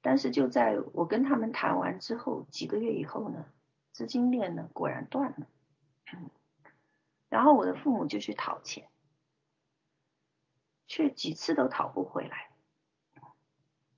[0.01, 3.45] 但是就在我跟他们谈完之后，几个月以后呢，
[3.91, 5.45] 资金链呢果然断了，
[7.27, 8.87] 然后我的父母就去讨钱，
[10.87, 12.49] 却几次都讨不回来，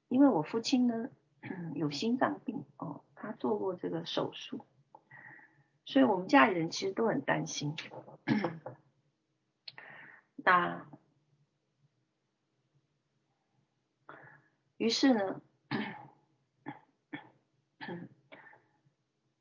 [0.08, 1.12] 因为我父亲呢
[1.76, 4.66] 有心脏病哦，他做过这个手术，
[5.86, 7.76] 所以我们家里人其实都很担心。
[10.36, 10.88] 那
[14.78, 15.42] 于是呢。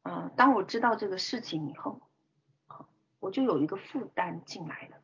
[0.03, 2.01] 啊，当我知道这个事情以后，
[3.18, 5.03] 我就有一个负担进来了，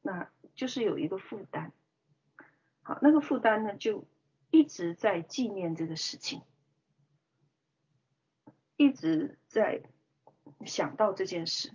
[0.00, 1.72] 那就是有一个负担，
[2.80, 4.06] 好，那个负担呢就
[4.50, 6.40] 一直在纪念这个事情，
[8.78, 9.82] 一直在
[10.64, 11.74] 想到这件事。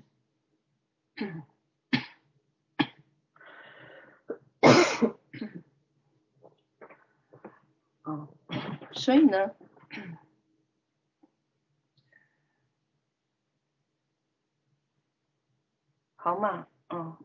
[8.05, 8.27] 嗯，
[8.93, 9.55] 所以呢，
[16.15, 17.17] 好嘛，嗯，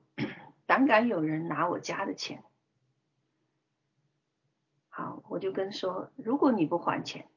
[0.67, 2.45] 胆敢有人拿我家的钱，
[4.89, 7.29] 好，我就跟说，如果你不还钱，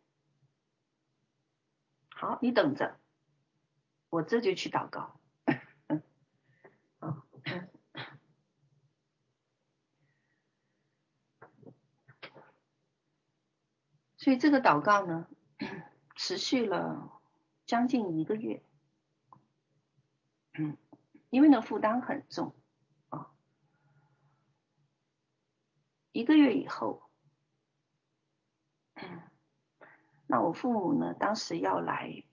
[2.09, 2.99] 好，你等着，
[4.09, 5.20] 我这就去祷告。
[14.21, 15.27] 所以这个祷告呢，
[16.15, 17.19] 持续了
[17.65, 18.61] 将近一个月，
[20.53, 20.77] 嗯，
[21.31, 22.53] 因为呢负担很重
[23.09, 23.33] 啊。
[26.11, 27.01] 一个月以后，
[30.27, 32.23] 那我父母呢，当时要来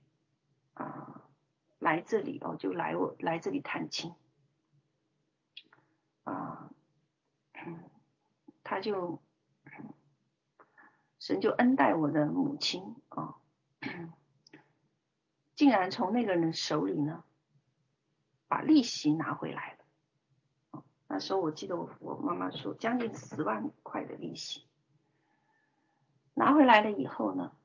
[0.75, 1.23] 啊，
[1.79, 4.15] 来这里哦，就来我来这里探亲，
[6.25, 6.71] 啊，
[8.63, 9.23] 他就。
[11.19, 13.35] 神就恩待我的母亲啊，
[15.57, 17.25] 竟然从那个人手里呢，
[18.47, 20.85] 把利息拿回来了。
[21.09, 24.67] 那时候我记得我我妈妈说，将近十万块的利息
[26.35, 27.57] 拿回来了以后呢，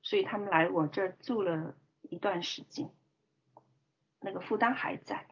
[0.00, 2.90] 所以他们来我这儿住了一段时间，
[4.20, 5.26] 那个负担还在，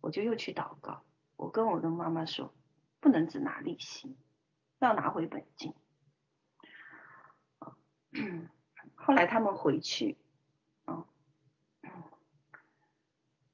[0.00, 1.04] 我就又去祷告。
[1.36, 2.52] 我跟我的妈妈说，
[2.98, 4.16] 不能只拿利息。
[4.80, 5.74] 要拿回本金。
[8.94, 10.18] 后来他们回去，
[10.84, 11.06] 啊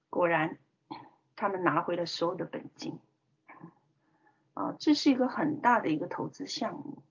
[0.08, 0.58] 果然
[1.34, 2.98] 他们拿回了所有的本金。
[4.54, 7.02] 啊，这是一个很大的一个投资项目。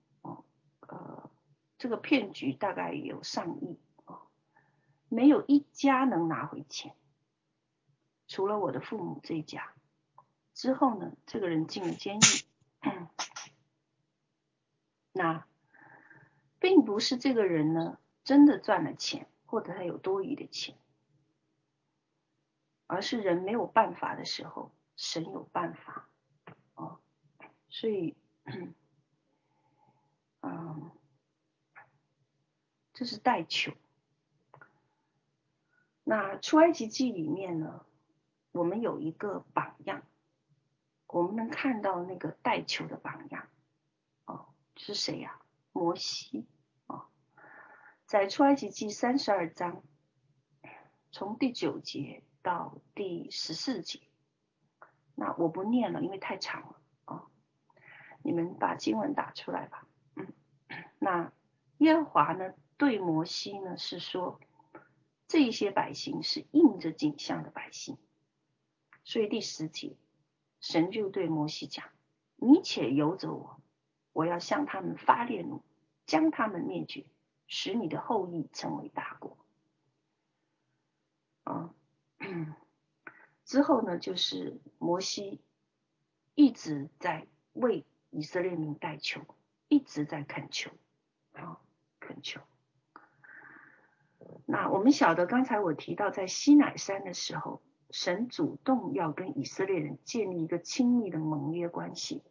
[0.80, 1.30] 呃，
[1.78, 3.78] 这个骗局大概有上亿。
[5.08, 6.96] 没有一家能拿回钱，
[8.26, 9.72] 除了我的父母这一家。
[10.54, 12.20] 之后呢，这个人进了监狱。
[15.16, 15.46] 那
[16.58, 20.76] 并不是这个人呢真的赚了钱，或者他有多余的钱，
[22.86, 26.10] 而是人没有办法的时候，神有办法
[26.74, 27.00] 哦。
[27.70, 28.14] 所以，
[30.42, 30.90] 嗯，
[32.92, 33.72] 这是代求。
[36.04, 37.86] 那出埃及记里面呢，
[38.52, 40.02] 我们有一个榜样，
[41.06, 43.48] 我们能看到那个代求的榜样。
[44.76, 45.40] 是谁呀？
[45.72, 46.46] 摩西
[46.86, 47.08] 啊，
[48.06, 49.82] 在出埃及记三十二章，
[51.10, 54.00] 从第九节到第十四节，
[55.14, 57.24] 那我不念了，因为太长了啊。
[58.22, 59.86] 你们把经文打出来吧。
[60.14, 60.32] 嗯，
[60.98, 61.32] 那
[61.78, 64.40] 耶和华呢，对摩西呢是说，
[65.26, 67.98] 这些百姓是应着景象的百姓，
[69.04, 69.96] 所以第十节，
[70.60, 71.84] 神就对摩西讲
[72.36, 73.60] ：“你且由着我。”
[74.16, 75.60] 我要向他们发烈怒，
[76.06, 77.04] 将他们灭绝，
[77.46, 79.36] 使你的后裔成为大国。
[81.44, 81.74] 啊，
[83.44, 85.42] 之后呢，就是摩西
[86.34, 89.20] 一直在为以色列民代求，
[89.68, 90.70] 一直在恳求，
[91.32, 91.60] 啊，
[92.00, 92.40] 恳求。
[94.46, 102.22] 那我们晓得，刚才我提到在西乃山的时候，神主动要跟以色列人建立一个亲密的盟约关系，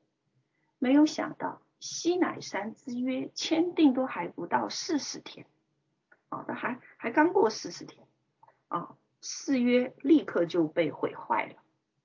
[0.79, 1.61] 没有想到。
[1.85, 5.45] 西乃山之约签订都还不到四十天，
[6.29, 8.07] 哦，那还还刚过四十天，
[8.69, 11.55] 哦，誓约立刻就被毁坏了。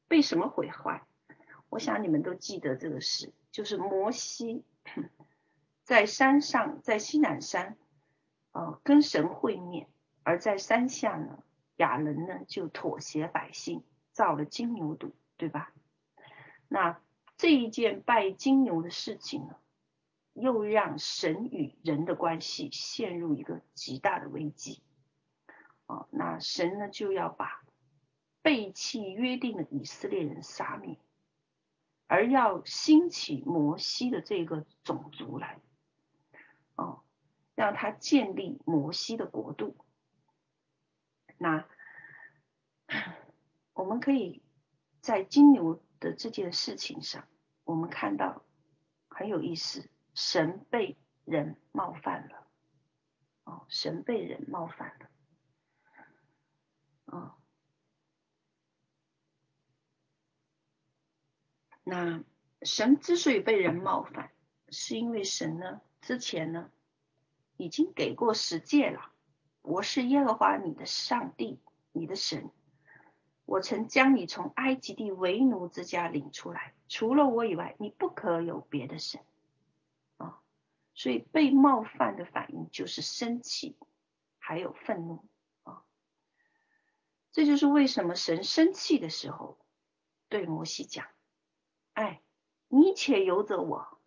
[0.07, 1.03] 被什么毁坏？
[1.71, 4.65] 我想你们都记得这个事，就是摩西
[5.83, 7.79] 在山上，在西乃山，
[8.53, 9.89] 呃，跟神会面，
[10.25, 11.43] 而在山下呢，
[11.77, 15.73] 亚伦呢就妥协百姓，造了金牛犊，对吧？
[16.69, 17.01] 那
[17.39, 19.57] 这一件拜金牛的事情呢，
[20.33, 24.83] 又让神与人的关系陷入一个极大的危机，
[25.87, 27.63] 哦，那神呢就要把
[28.41, 30.99] 背弃约定的以色列人杀灭，
[32.07, 35.61] 而要兴起摩西的这个种族来，
[36.77, 37.03] 哦，
[37.55, 39.77] 让他建立摩西的国度。
[41.37, 41.67] 那
[43.73, 44.43] 我们可以
[45.01, 47.27] 在金牛的这件事情上，
[47.65, 48.45] 我们看到
[49.09, 49.91] 很有意思。
[50.15, 52.47] 神被人冒犯了，
[53.45, 55.11] 哦，神被人冒犯了，
[57.07, 57.35] 哦，
[61.85, 62.23] 那
[62.63, 64.31] 神之所以被人冒犯，
[64.69, 66.71] 是因为神呢之前呢
[67.57, 69.13] 已经给过十诫了，
[69.63, 71.61] 我是耶和华你的上帝，
[71.93, 72.51] 你的神。
[73.47, 79.21] 我曾将你从埃及地为奴之家领出来，除了我以外，你不可有别的神。
[81.01, 83.75] 所以被冒犯的反应就是生气，
[84.39, 85.25] 还有愤怒。
[85.63, 85.83] 啊，
[87.33, 89.59] 这就是为什么神生气的时候
[90.29, 91.07] 对摩西讲
[91.95, 92.21] ：“哎，
[92.69, 93.99] 你且由着我。”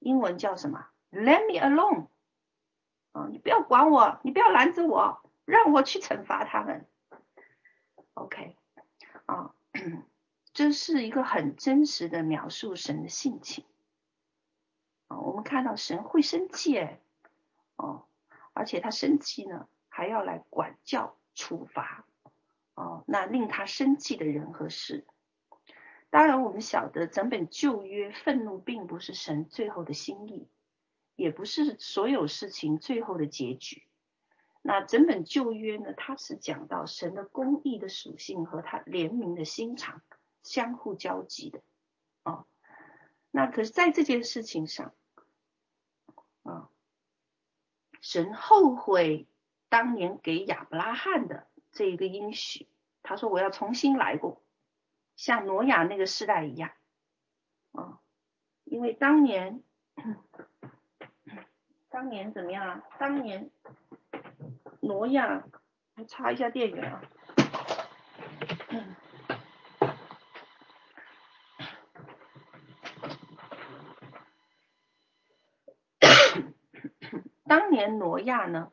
[0.00, 2.08] 英文叫什么？Let me alone。
[3.12, 6.86] 啊，你不要管我，你不要拦着我，让我去惩罚他们。
[8.12, 8.58] OK，
[9.24, 9.54] 啊，
[10.52, 13.64] 这是一个很真实的描述神的性情。
[15.20, 17.00] 我们看到神会生气，哎，
[17.76, 18.06] 哦，
[18.52, 22.06] 而且他生气呢，还要来管教、处罚，
[22.74, 25.06] 哦，那令他生气的人和事。
[26.10, 30.46] 当然，我们晓得整本旧约愤怒并不是神最后的心意，
[31.16, 33.82] 也不是所有事情最后的结局。
[34.60, 40.02] 那整本旧约呢，它是讲到神的公义的属性和他怜悯的心肠
[40.42, 41.62] 相互交集的，
[42.24, 42.46] 哦，
[43.30, 44.92] 那可是在这件事情上，
[46.42, 46.68] 啊，
[48.02, 49.26] 神后悔
[49.70, 52.68] 当年给亚伯拉罕的这一个应许，
[53.02, 54.42] 他说我要重新来过，
[55.16, 56.72] 像挪亚那个时代一样，
[57.72, 58.00] 啊，
[58.64, 59.62] 因为当年，
[61.88, 62.82] 当年怎么样啊？
[62.98, 63.50] 当年。
[64.84, 65.44] 挪亚，
[65.94, 67.00] 我插一下电源啊。
[77.52, 78.72] 当年挪亚呢，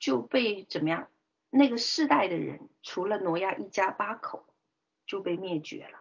[0.00, 1.08] 就被怎么样？
[1.50, 4.44] 那个世代的人，除了挪亚一家八口，
[5.06, 6.00] 就被灭绝了。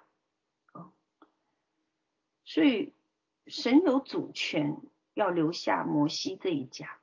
[2.43, 2.95] 所以
[3.45, 4.81] 神有主权
[5.13, 6.97] 要留下摩西这一家。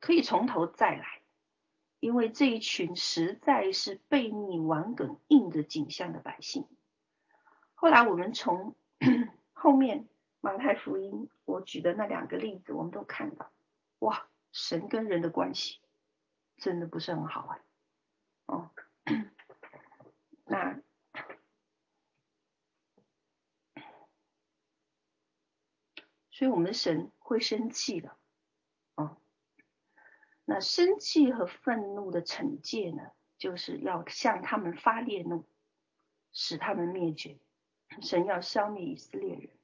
[0.00, 1.22] 可以从头再来，
[1.98, 6.66] 因为这一群实在是悖逆、顽梗、硬着景象的百姓。
[7.72, 8.76] 后来我们从
[9.54, 10.06] 后面
[10.46, 13.52] 马太福音我举的那两个例子，我们都看到，
[13.98, 15.80] 哇，神跟人的关系
[16.56, 17.58] 真的不是很好啊。
[18.46, 18.70] 哦，
[20.44, 20.80] 那
[26.30, 28.16] 所以我们的神会生气的。
[28.94, 29.20] 哦
[30.44, 33.02] 那生气和愤怒的惩戒呢，
[33.36, 35.44] 就是要向他们发烈怒，
[36.30, 37.40] 使他们灭绝。
[38.00, 39.55] 神要消灭以色列人。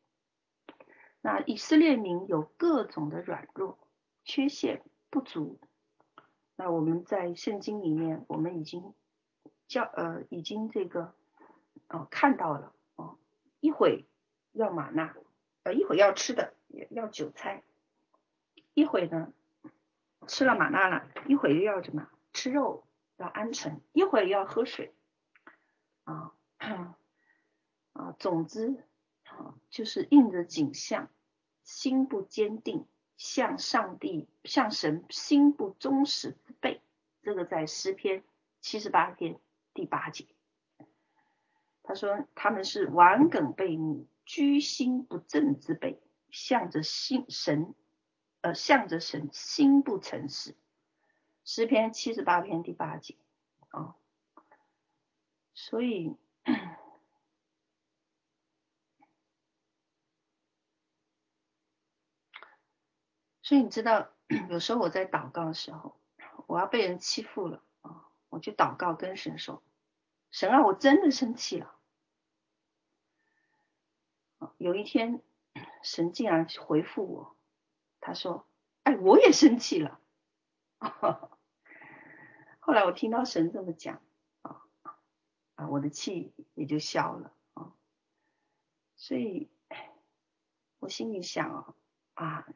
[1.22, 3.78] 那以色列民有各种的软弱、
[4.24, 5.58] 缺陷、不足。
[6.56, 8.92] 那我们在圣经里面，我们已经
[9.68, 11.14] 教呃，已经这个
[11.88, 13.16] 哦看到了哦，
[13.60, 14.04] 一会
[14.52, 15.16] 要玛纳，
[15.62, 16.52] 呃，一会要吃的
[16.90, 17.62] 要韭菜，
[18.74, 19.32] 一会呢。
[20.28, 22.08] 吃了玛纳了，一会又要什么？
[22.32, 22.84] 吃肉，
[23.16, 24.94] 要鹌鹑，一会儿要喝水，
[26.04, 26.32] 啊
[27.92, 28.84] 啊，总之
[29.70, 31.09] 就是硬着景象，
[31.62, 32.86] 心不坚定，
[33.16, 36.80] 向上帝、向神心不忠实之辈。
[37.22, 38.24] 这个在诗篇
[38.61, 39.38] 七十八篇
[39.74, 40.26] 第八节，
[41.82, 47.74] 他说他们是顽梗悖逆、居心不正之辈，向着心神。
[48.45, 50.57] 呃，向着神心不诚实，
[51.45, 53.14] 诗篇七十八篇第八节
[53.68, 53.95] 啊、
[55.55, 56.16] 所以，
[63.53, 64.09] 所以你知道，
[64.48, 66.00] 有时候我在祷告的时候，
[66.46, 69.62] 我要被人欺负了啊、我就祷告跟神说
[70.32, 71.76] ：“神啊，我真的生气了。”
[74.57, 75.22] 有一天，
[75.82, 77.36] 神竟然回复我。
[78.00, 78.46] 他说
[78.84, 80.00] ：“哎，我也生气了。
[82.59, 84.00] ”后来我听到神这么讲，
[84.40, 84.62] 啊
[85.57, 87.74] 啊，我的气也就消了啊。
[88.96, 89.50] 所以，
[90.78, 91.76] 我心里想
[92.14, 92.46] 啊，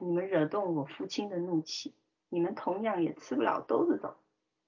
[0.00, 1.94] 你们惹动我父亲的怒气，
[2.28, 4.18] 你们同样也吃不了兜着走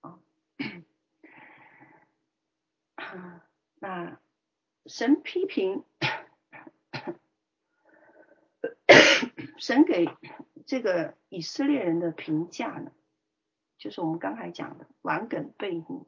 [0.00, 0.18] 啊。
[3.80, 4.20] 那
[4.86, 5.84] 神批评。
[9.58, 10.08] 神给
[10.66, 12.90] 这个以色列人的评价呢，
[13.78, 16.04] 就是我们刚才讲的顽梗悖逆，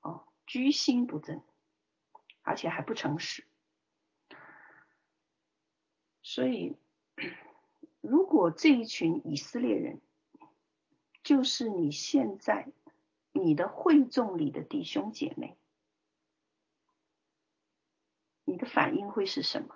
[0.00, 1.42] 哦，居心不正，
[2.40, 3.46] 而且还不诚实。
[6.22, 6.78] 所以，
[8.08, 10.00] 如果这一群以色列人，
[11.22, 12.72] 就是你现在
[13.32, 15.58] 你的会众里的弟兄姐妹，
[18.44, 19.74] 你的反应会是什么？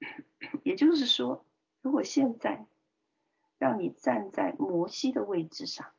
[0.64, 1.44] 也就是说。
[1.80, 2.66] 如果现在
[3.58, 5.92] 让你站在摩西的位置上，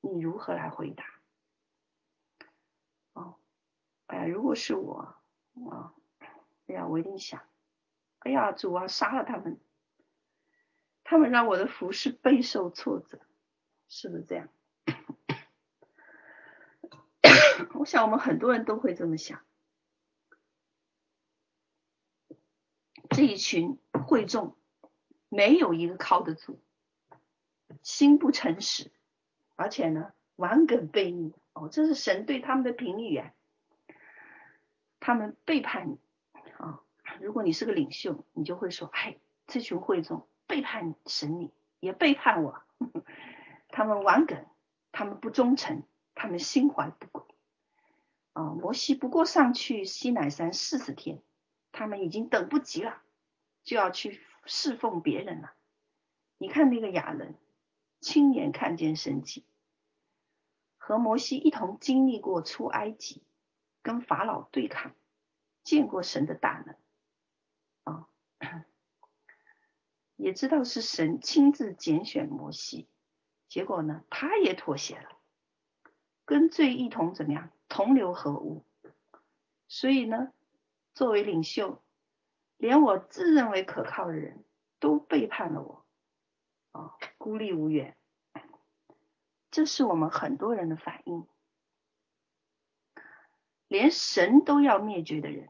[0.00, 1.04] 你如何来回答？
[3.12, 3.36] 哦，
[4.06, 5.16] 哎呀，如果是我，
[5.70, 5.94] 啊、
[6.66, 7.42] 哎呀，我一定想，
[8.20, 9.60] 哎呀，主啊，杀了他们，
[11.10, 13.18] 他们让我的服饰备受挫折，
[13.88, 14.48] 是不是这样？
[17.74, 19.44] 我想我们很多人都会这么想。
[23.08, 24.56] 这一群会众
[25.28, 26.60] 没有一个靠得住，
[27.82, 28.92] 心不诚实，
[29.56, 31.34] 而且呢，顽梗悖逆。
[31.54, 33.32] 哦，这是神对他们的评语啊。
[35.00, 35.98] 他们背叛你
[36.56, 36.84] 啊、
[37.20, 42.60] 如果你是个领袖，你就会说：“哎，这群会众背叛神你，也背叛我。
[43.68, 44.44] 他们玩梗，
[44.90, 45.84] 他们不忠诚，
[46.14, 47.24] 他们心怀不轨。”
[48.34, 51.22] 啊，摩西不过上去西乃山四十天。
[51.72, 53.00] 他们已经等不及了，
[53.62, 55.52] 就要去侍奉别人了。
[56.36, 57.36] 你看那个亚伦，
[58.00, 59.44] 亲眼看见神迹，
[60.78, 63.22] 和摩西一同经历过出埃及，
[63.82, 64.96] 跟法老对抗，
[65.62, 66.74] 见过神的大能，
[67.84, 68.08] 啊，
[70.20, 72.88] 也知道是神亲自拣选摩西，
[73.48, 75.18] 结果呢，他也妥协了，
[76.24, 78.64] 跟罪一同怎么样，同流合污，
[79.68, 80.32] 所以呢。
[80.92, 81.82] 作为领袖，
[82.58, 84.44] 连我自认为可靠的人
[84.80, 85.86] 都背叛了我，
[86.72, 87.96] 啊，孤立无援，
[89.50, 91.26] 这是我们很多人的反应。
[93.68, 95.48] 连神都要灭绝的人，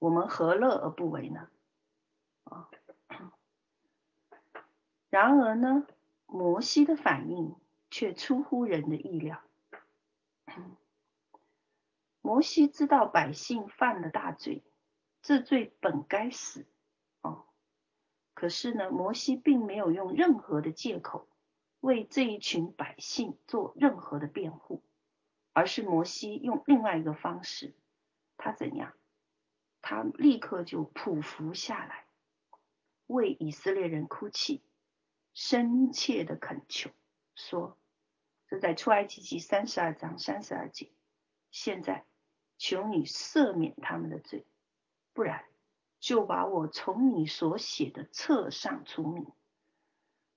[0.00, 1.48] 我们何乐而不为呢？
[2.42, 2.68] 啊，
[5.12, 5.86] 然而呢，
[6.24, 7.54] 摩西的反应
[7.90, 9.42] 却出乎人的意料。
[12.22, 14.62] 摩西知道百姓犯了大罪。
[15.20, 16.64] 这罪本该死，
[17.20, 17.44] 哦，
[18.32, 21.28] 可是呢，摩西并没有用任何的借口
[21.80, 24.82] 为这一群百姓做任何的辩护，
[25.52, 27.74] 而是摩西用另外一个方式，
[28.38, 28.94] 他怎样？
[29.82, 32.06] 他立刻就匍匐下来，
[33.06, 34.62] 为以色列人哭泣，
[35.34, 36.90] 深切的恳求，
[37.34, 37.78] 说
[38.48, 40.92] ：“这在出埃及记三十二章三十二节，
[41.50, 42.06] 现在
[42.58, 44.46] 求你赦免他们的罪。”
[45.14, 45.44] 不然，
[46.00, 49.26] 就把我从你所写的册上除名。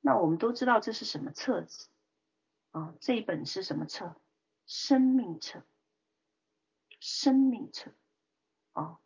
[0.01, 1.87] 那我们都知道这是什么册子
[2.71, 2.93] 啊？
[2.99, 4.15] 这一本是什么册？
[4.65, 5.65] 生命册。
[6.99, 7.91] 生命册。
[8.73, 8.99] 啊，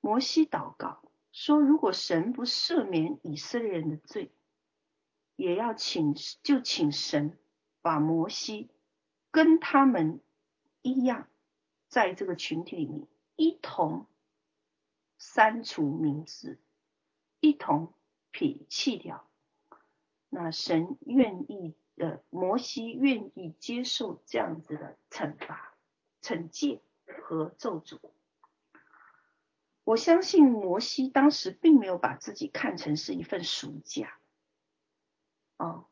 [0.00, 4.32] 摩西祷告说：如果神不赦免以色列人的罪，
[5.36, 7.38] 也要请就请神
[7.80, 8.68] 把摩西
[9.30, 10.20] 跟他们
[10.82, 11.28] 一样，
[11.88, 13.06] 在这个群体里面
[13.36, 14.06] 一同。
[15.18, 16.60] 删除名字，
[17.40, 17.94] 一同
[18.30, 19.26] 撇弃掉。
[20.28, 25.74] 那神愿意的，摩西愿意接受这样子的惩罚、
[26.20, 27.98] 惩戒和咒诅。
[29.84, 34.18] 我相信摩西当时并没有把自己看成是一份赎价。
[35.56, 35.88] 哦，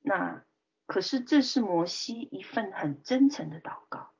[0.00, 0.44] 那
[0.86, 4.12] 可是这是摩西一份很真诚的祷告。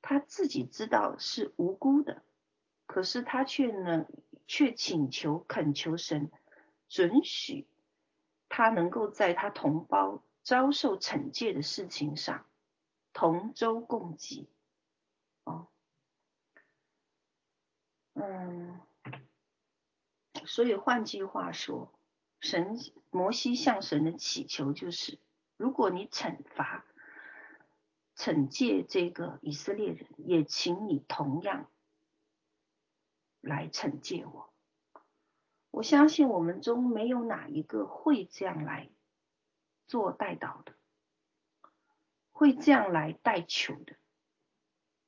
[0.00, 2.22] 他自己知道是无辜的。
[2.84, 4.06] 可是他却呢，
[4.46, 6.30] 却请求恳求神
[6.88, 7.66] 准许
[8.50, 12.44] 他能够在他同胞遭受惩戒的事情上
[13.14, 14.50] 同舟共济。
[15.44, 15.68] 哦，
[18.12, 18.78] 嗯，
[20.44, 21.90] 所以换句话说，
[22.42, 22.76] 神
[23.10, 25.18] 摩西向神的祈求就是：
[25.56, 26.84] 如果你惩罚
[28.14, 31.70] 惩戒这个以色列人，也请你同样。
[33.40, 34.52] 来惩戒我，
[35.72, 38.88] 我相信我们中没有哪一个会这样来
[39.88, 40.74] 做代祷的，
[42.30, 43.96] 会这样来代求的，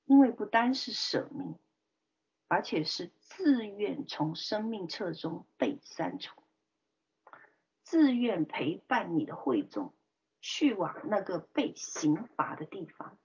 [0.04, 1.54] 因为不单是舍命，
[2.48, 6.42] 而且是自愿从生命册中被删除，
[7.94, 9.94] 自愿陪伴你的会众
[10.40, 13.16] 去往那个被刑罚的地方，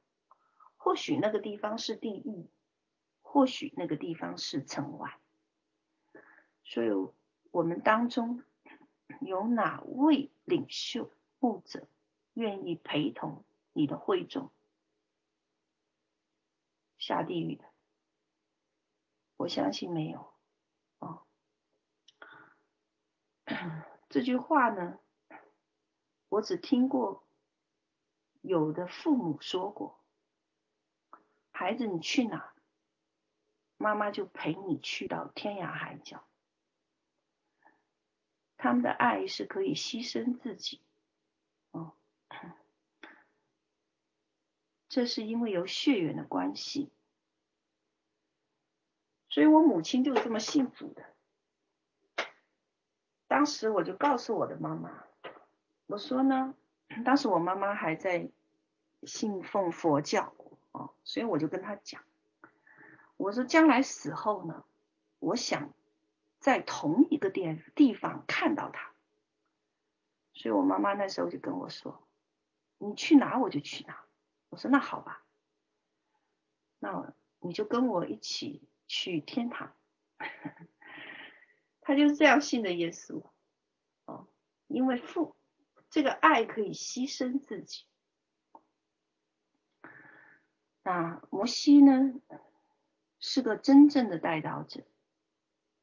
[0.77, 2.47] 或许那个地方是地狱。
[3.23, 5.19] 或许那个地方是城外，
[6.63, 6.89] 所以
[7.49, 8.43] 我们当中
[9.21, 11.87] 有哪位领袖、牧者
[12.33, 13.43] 愿意陪同
[13.73, 14.51] 你的会众
[16.99, 17.65] 下地狱的？
[19.37, 20.31] 我相信没有。
[20.99, 21.23] 哦，
[24.09, 24.99] 这句话呢，
[26.29, 27.23] 我只听过
[28.41, 29.99] 有的父母说过
[31.51, 32.53] ：“孩子，你去哪？”
[33.77, 36.25] 妈妈就陪你去到天涯海角。
[38.57, 40.81] 他们的爱是可以牺牲自己，
[41.71, 41.93] 哦，
[44.89, 46.91] 这是因为有血缘的关系，
[49.29, 51.15] 所以我母亲就是这么幸福的。
[53.29, 55.05] 当时我就告诉我的妈妈，
[55.87, 56.53] 我说呢，
[57.05, 58.29] 当时我妈妈还在
[59.03, 60.33] 信奉佛教，
[60.73, 62.03] 哦，所以我就跟她讲，
[63.15, 64.65] 我说将来死后呢，
[65.19, 65.73] 我想。
[66.41, 68.93] 在同一个地地方看到他，
[70.31, 72.07] 所以我妈妈那时候就跟我说
[72.79, 74.05] ：“你去哪我就去哪。”
[74.47, 75.21] 我说：“那好吧，
[76.79, 79.73] 那你就跟我一起去天堂。”
[81.81, 83.23] 他就是这样信的耶稣
[84.05, 84.27] 哦，
[84.67, 85.35] 因为父
[85.89, 87.85] 这个爱可以牺牲自己。
[90.83, 92.13] 那摩西呢，
[93.19, 94.85] 是个真正的代祷者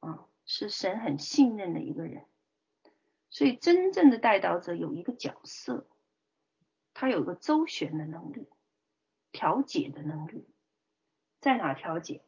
[0.01, 0.27] 啊。
[0.49, 2.25] 是神很信任的一个人，
[3.31, 5.89] 所以真正的代祷者有一个角色，
[6.95, 8.49] 他有个周旋的能力，
[9.33, 10.47] 调解的能力，
[11.41, 12.23] 在哪调解？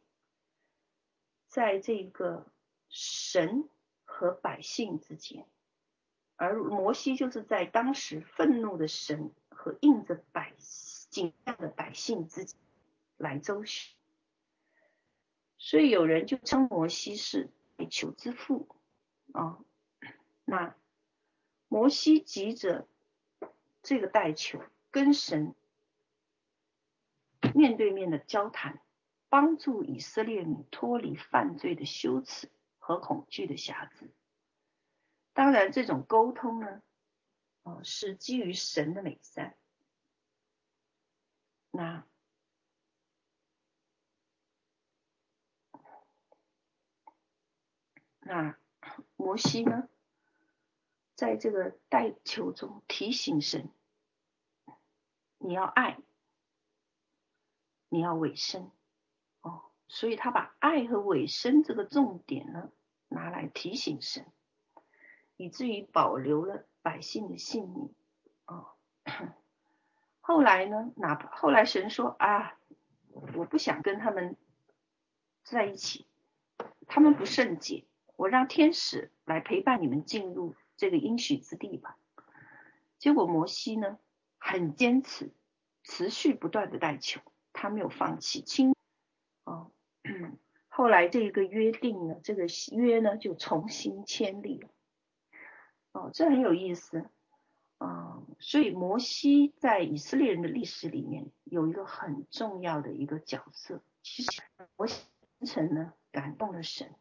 [1.47, 2.51] 在这个
[2.89, 3.69] 神
[4.03, 5.45] 和百姓之间，
[6.35, 12.59] 而摩西就是在当时愤怒的神和应着百姓的百姓之间
[13.17, 13.95] 来周旋，
[15.57, 17.49] 所以有人就称摩西是。
[17.79, 18.67] 代求之父
[19.31, 19.57] 啊、
[20.43, 20.75] 那
[21.69, 22.85] 摩西急着
[23.81, 24.61] 这个代求
[24.91, 25.55] 跟神
[27.55, 28.81] 面对面的交谈，
[29.29, 32.49] 帮助以色列民脱离犯罪的羞耻
[32.89, 34.09] 和恐惧的辖制。
[35.33, 36.81] 当然，这种沟通呢，
[37.61, 39.55] 哦，是基于神的美善。
[41.69, 42.03] 那。
[48.21, 48.57] 那
[49.15, 49.87] 摩西呢，
[51.13, 53.71] 在这个代求中提醒神：
[55.37, 55.99] 你要爱，
[57.87, 58.71] 你要委身
[59.41, 59.71] 哦。
[59.87, 62.71] 所以他把爱和委身这个重点呢，
[63.09, 64.25] 拿来提醒神，
[65.35, 67.93] 以至于保留了百姓的性命
[68.45, 68.69] 哦。
[70.21, 72.55] 后来呢，哪怕后来神说啊，
[73.11, 74.37] 我不想跟他们
[75.43, 76.05] 在一起，
[76.87, 77.85] 他们不圣洁。
[78.15, 81.97] 我让天使来陪伴你们进入这个应许之地吧。
[82.97, 83.97] 结果摩西呢，
[84.37, 85.31] 很坚持，
[85.83, 87.21] 持续不断的代求，
[87.53, 88.41] 他没有放弃。
[88.41, 88.75] 亲，
[90.79, 94.69] 后来这个约定呢，这个约呢就重新签立了。
[95.91, 97.09] 哦，这很有意思。
[97.79, 103.83] 啊，所以摩西在以色列人的历史里面有一个很重要的一个角色。
[104.03, 104.41] 其实
[104.77, 105.05] 摩西
[105.41, 106.95] 真诚呢感动了神。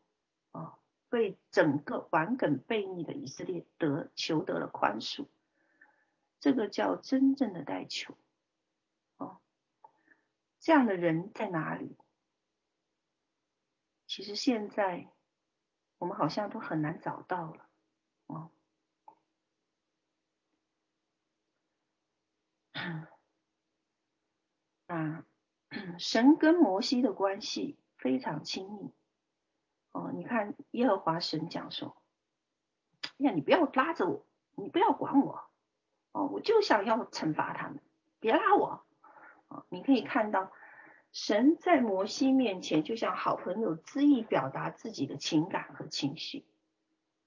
[0.51, 0.77] 啊。
[1.11, 5.29] 为整个顽梗悖逆的以色列得求得了宽恕，
[6.41, 8.17] 这个叫真正的代求。
[9.19, 9.39] 哦，
[10.59, 11.97] 这样的人在哪里？
[14.19, 15.07] 其实现在
[15.99, 17.69] 我们好像都很难找到了。
[18.27, 18.51] 哦，
[24.89, 25.25] 啊，
[26.01, 28.93] 神跟摩西的关系非常亲密。
[29.93, 32.03] 哦，你看耶和华神讲说
[33.21, 35.49] ：“哎呀，你不要拉着我，你不要管我，
[36.11, 37.81] 哦，我就想要惩罚他们，
[38.19, 38.85] 别拉我。”
[39.47, 40.51] 哦，你可以看到
[41.13, 46.47] 神在摩西面前就像好朋友，恣意表达自己的情感和情绪。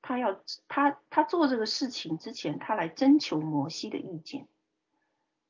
[0.01, 4.47] 他要他他做这个事情之前，他来征求摩西的意见。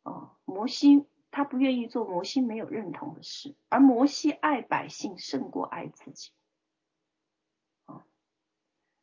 [0.03, 6.31] 哦，摩西他不愿意做摩西没有认同的事，而摩西爱百姓胜过爱自己。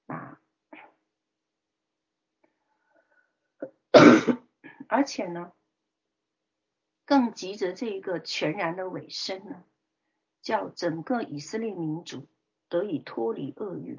[0.06, 0.40] 啊，
[4.88, 5.52] 而且呢，
[7.08, 9.64] 更急着这一个全然的尾声呢，
[10.42, 12.28] 叫整个以色列民族
[12.68, 13.98] 得以脱离厄运。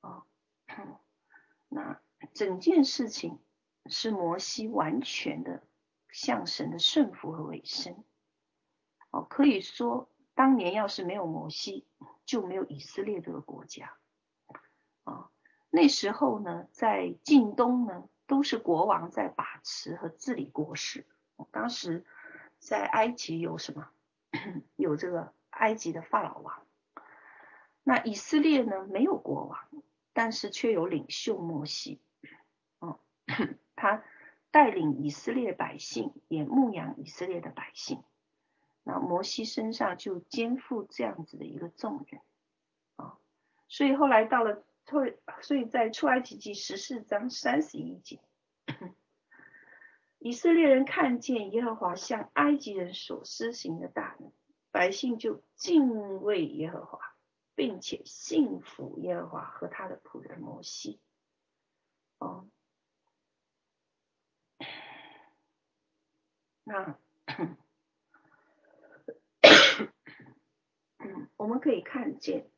[0.00, 0.24] 啊，
[1.68, 2.00] 那
[2.32, 3.38] 整件事情
[3.90, 5.62] 是摩西完全的
[6.10, 8.02] 向神的顺服和尾声。
[9.10, 11.86] 哦，可以说，当年要是没有摩西，
[12.24, 13.98] 就没有以色列这个国家。
[15.04, 15.30] 啊，
[15.68, 21.06] 那时候呢，在近东呢，都是国王在把持和治理国事。
[21.50, 22.04] 当时
[22.58, 23.88] 在埃及有什么？
[24.76, 26.66] 有这个埃及的法老王。
[27.82, 29.58] 那以色列呢，没有国王，
[30.12, 32.00] 但是却有领袖摩西。
[32.78, 33.00] 哦，
[33.74, 34.04] 他
[34.50, 38.02] 带领以色列百姓，也牧养以色列的百姓。
[38.84, 42.20] 那摩西身上就肩负这样子的一个重任。
[42.96, 43.18] 啊，
[43.68, 44.64] 所以后来到了。
[44.84, 48.18] 所以所以在出埃及记十四章三十一节，
[50.24, 54.32] 以色列人看见耶和华向埃及人所施行的大能，
[54.70, 57.00] 百姓就敬畏耶和华，
[57.56, 61.00] 并且信服耶和华和他的仆人摩西。
[62.18, 62.48] 哦，
[66.62, 66.98] 那。
[71.36, 72.48] 我们可以看见，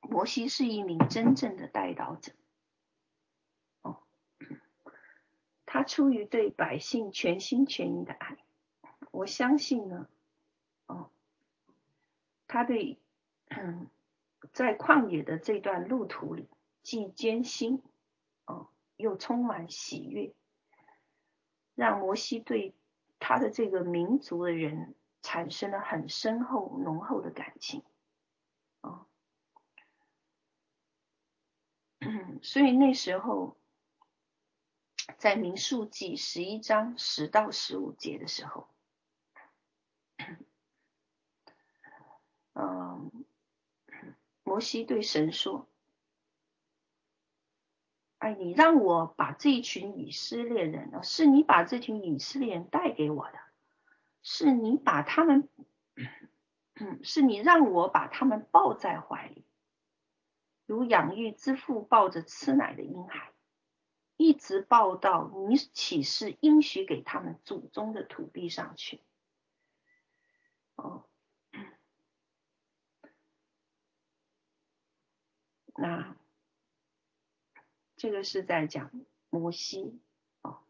[0.00, 2.32] 摩西是一名真正的代祷者。
[3.82, 4.06] 哦，
[5.70, 8.38] 他出于对百姓全心全意的爱，
[9.10, 10.08] 我相信呢，
[10.86, 11.10] 哦，
[12.46, 12.98] 他对，
[13.48, 13.90] 嗯，
[14.54, 16.48] 在旷野的这段路途里，
[16.82, 17.82] 既艰辛，
[18.46, 20.32] 哦，又充满喜悦，
[21.74, 22.74] 让摩西对
[23.18, 24.94] 他的这个民族的人。
[25.20, 27.82] 产生了很深厚、浓厚的感情，
[28.80, 29.04] 啊，
[32.40, 33.57] 所以那时候
[35.16, 38.68] 在民数记十一章十到十五节的时候，
[42.52, 43.24] 嗯，
[44.42, 45.66] 摩西对神说
[48.18, 53.38] ：“哎，你让我把这一群以色列人呢，是你把这群以色列人带给我的。”
[54.20, 55.48] 是你把他们，
[57.02, 59.46] 是你让我把他们抱在怀里，
[60.66, 63.32] 如养育之父抱着吃奶的婴孩，
[64.18, 69.00] 一直报到你启示应许给他们祖宗的土地上去。
[70.74, 71.04] 哦，
[75.76, 76.16] 那
[77.96, 78.90] 这个是在讲
[79.30, 80.00] 摩西
[80.42, 80.64] 哦，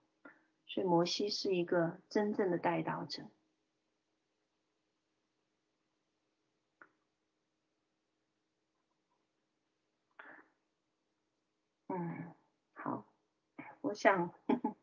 [0.66, 3.30] 所以摩西是一个真正的带道者。
[13.80, 14.32] 我想，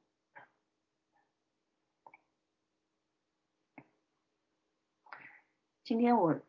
[5.84, 6.40] 今天我，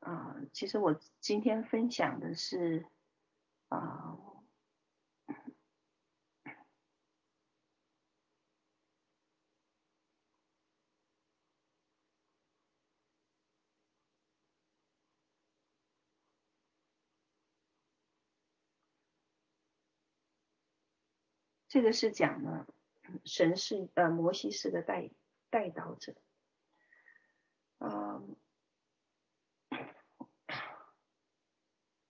[0.00, 2.86] 啊、其实我今天分享的是，
[3.68, 4.16] 啊、
[21.68, 22.66] 这个是讲呢，
[23.24, 25.10] 神是呃摩西是个代
[25.50, 26.14] 代祷者，
[27.78, 28.36] 嗯，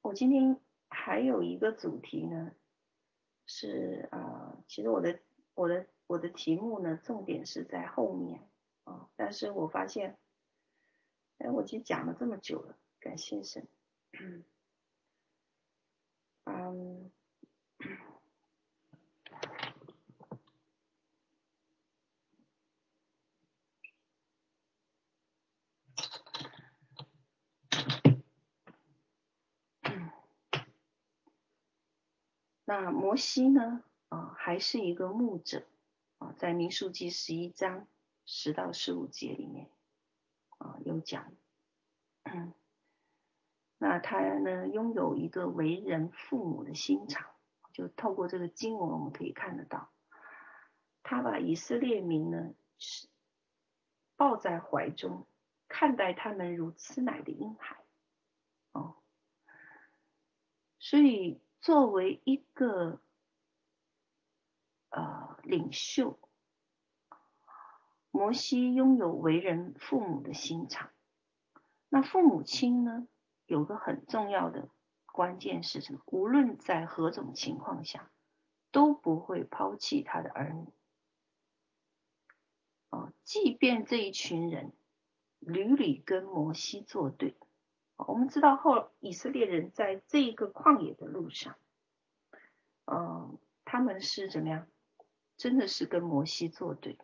[0.00, 2.54] 我今天还有一个主题呢，
[3.46, 5.18] 是呃，其实我的
[5.54, 8.48] 我的我的题目呢，重点是在后面
[8.84, 10.16] 啊、但是我发现，
[11.38, 13.66] 哎，我已经讲了这么久了，感谢神，
[14.12, 14.44] 嗯。
[32.68, 33.82] 那摩西呢？
[34.10, 35.64] 啊，还是一个牧者
[36.18, 37.86] 啊，在民数记十一章
[38.26, 39.70] 十到十五节里面
[40.58, 41.32] 啊有讲。
[42.24, 42.52] 嗯
[43.80, 47.30] 那他呢，拥有一个为人父母的心肠，
[47.72, 49.90] 就透过这个经文我们可以看得到，
[51.02, 53.08] 他把以色列民呢是
[54.14, 55.26] 抱在怀中，
[55.68, 57.78] 看待他们如吃奶的婴孩。
[58.72, 58.94] 哦，
[60.78, 61.40] 所以。
[61.68, 62.98] 作为一个
[64.88, 66.18] 呃领袖，
[68.10, 70.90] 摩西拥有为人父母的心肠。
[71.90, 73.06] 那父母亲呢，
[73.44, 74.70] 有个很重要的
[75.04, 76.00] 关键是什么？
[76.06, 78.10] 无论在何种情况下，
[78.70, 80.72] 都不会抛弃他的儿女。
[82.88, 84.72] 哦，即便这一群人
[85.38, 87.36] 屡屡跟摩西作对。
[88.06, 91.56] 我们知道后以色列人在这一个旷野的路上，
[92.86, 94.66] 嗯，他们是怎么样？
[95.36, 96.98] 真的是跟摩西作对，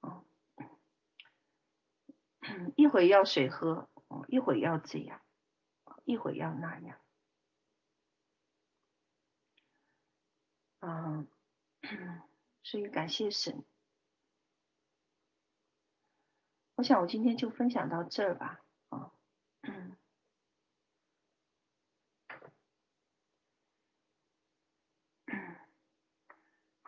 [0.00, 0.24] 嗯，
[2.76, 3.88] 一会要水喝，
[4.28, 5.20] 一会要这样，
[6.04, 6.98] 一会要那样，
[10.80, 11.28] 嗯，
[12.64, 13.64] 所以感谢神。
[16.76, 19.12] 我想我今天就分享到这儿吧，啊，
[19.62, 19.96] 嗯。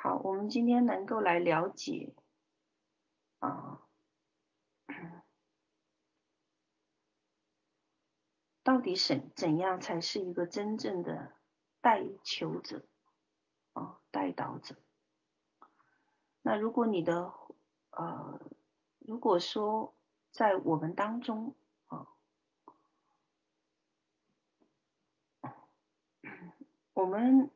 [0.08, 2.14] 好，我们今天能够来了解
[3.40, 3.82] 啊，
[8.62, 11.34] 到底怎怎样才是一个真正的
[11.82, 12.86] 代求者
[13.74, 14.76] 啊，代祷者？
[16.40, 17.34] 那如果你的
[17.90, 18.40] 呃，
[19.00, 19.94] 如果说
[20.30, 21.54] 在我们当中
[21.88, 22.08] 啊，
[26.94, 27.50] 我们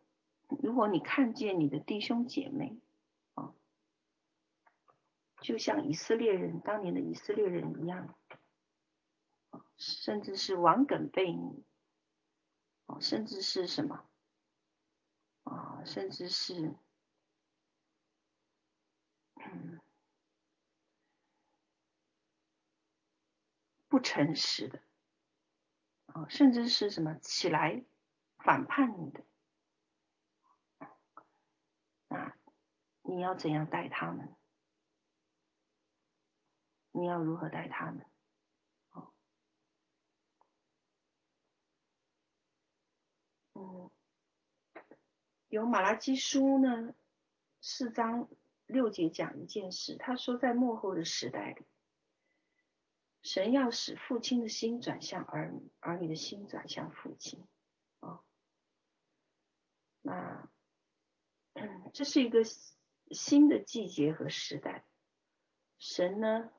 [0.61, 2.77] 如果你看见你的弟兄姐妹
[3.35, 3.55] 啊，
[5.41, 8.07] 就像以色列人当年的以色列人一样。
[9.51, 11.65] 啊甚至是王梗悖逆，
[12.87, 14.09] 哦，甚至是什么
[15.43, 15.83] 啊？
[15.85, 16.77] 甚至是
[19.35, 19.81] 嗯
[23.89, 24.81] 不诚实的
[26.07, 27.85] 啊，甚至是什么起来
[28.39, 29.25] 反叛你的
[32.07, 32.39] 啊？
[33.03, 34.35] 你要怎样待他们？
[36.93, 38.07] 你要如何待他们？
[43.55, 43.91] 嗯，
[45.49, 46.95] 有马拉基书呢，
[47.61, 48.29] 四章
[48.67, 51.67] 六节讲一件事，他说在幕后的时代里，
[53.23, 57.47] 神要使父亲的心转向儿女，儿女的心转向父亲。
[58.01, 58.25] 啊，
[60.01, 60.51] 那，
[61.93, 62.41] 这是一个
[63.13, 64.85] 新的季节和时代，
[65.79, 66.51] 神呢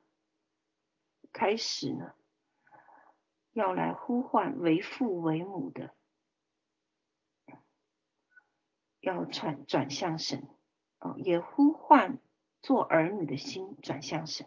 [1.32, 2.14] 开始呢
[3.52, 5.94] 要来呼唤为父为母的。
[9.00, 10.48] 要转转向神，
[10.98, 12.18] 哦，也呼唤
[12.62, 14.46] 做儿女的心转向神，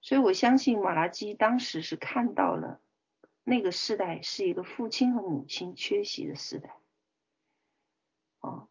[0.00, 2.80] 所以我相信马拉基当时是看到了
[3.44, 6.76] 那个时代是一个父亲和母亲缺席的时代，
[8.40, 8.68] 哦，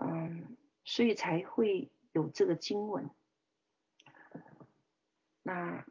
[0.00, 3.10] 嗯，所以才会有这个经文。
[5.42, 5.84] 那，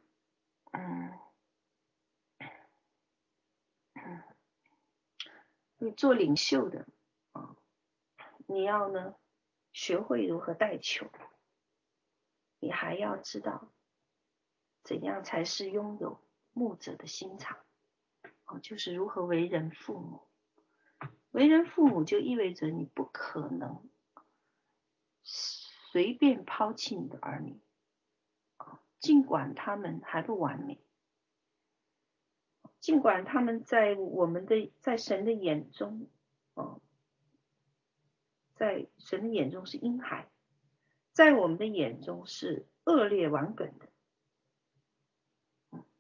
[0.71, 1.19] 嗯。
[5.81, 6.85] 你做领袖的
[7.31, 7.55] 啊，
[8.47, 9.15] 你要呢
[9.71, 11.09] 学会如何带球，
[12.59, 13.71] 你还要知道
[14.83, 17.59] 怎样才是拥有牧者的心肠
[18.43, 20.27] 啊，就是如何为人父母。
[21.31, 23.89] 为人父母就意味着你不可能
[25.31, 27.59] 随便抛弃你的儿女，
[28.99, 30.79] 尽管他们还不完美。
[32.79, 36.09] 尽管他们在我们的在神的眼中，
[36.53, 36.81] 哦，
[38.55, 40.29] 在神的眼中是婴孩，
[41.11, 43.89] 在我们的眼中是恶劣顽梗的，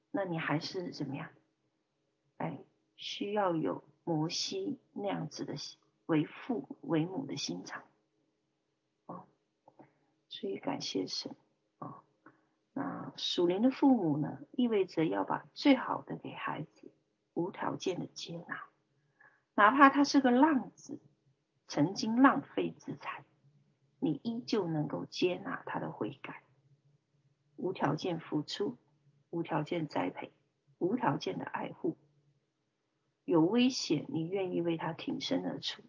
[0.09, 1.29] 那你还是怎么样？
[2.37, 2.63] 哎，
[2.95, 5.55] 需要有摩西那样子的
[6.05, 7.83] 为父为母的心肠，
[10.29, 11.35] 所以感谢神
[11.79, 12.01] 啊。
[12.71, 16.93] 那属灵的父母呢，意味着要把最好的给孩子，
[17.33, 18.63] 无条件的接纳，
[19.55, 21.01] 哪怕他是个浪子，
[21.67, 23.25] 曾经浪费资产，
[23.99, 26.43] 你依旧能够接纳他的悔改，
[27.57, 28.77] 无条件付出，
[29.31, 30.31] 无条件栽培，
[30.77, 31.97] 无条件的爱护，
[33.25, 35.81] 有危险你愿意为他挺身而出，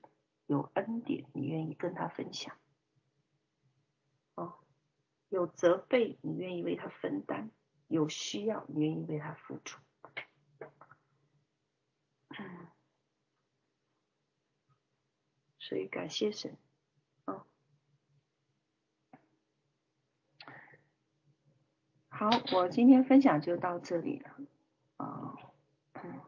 [0.47, 2.57] 有恩典你愿意跟他分享。
[5.31, 7.49] 有责备，你愿意为他分担；
[7.89, 9.81] 有需要，你愿意为他付出。
[15.59, 16.57] 所以感谢神。
[17.27, 17.47] 哦，
[22.09, 24.37] 好，我今天分享就到这里了。
[24.97, 25.37] 啊，
[25.93, 26.21] 嗯，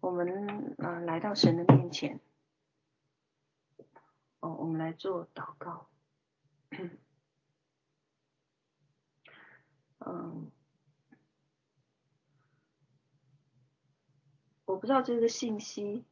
[0.00, 2.18] 我们啊来到神的面前。
[4.40, 5.88] 哦，我们来做祷告。
[10.06, 10.50] 嗯，
[14.64, 16.04] 我不知道这个信息，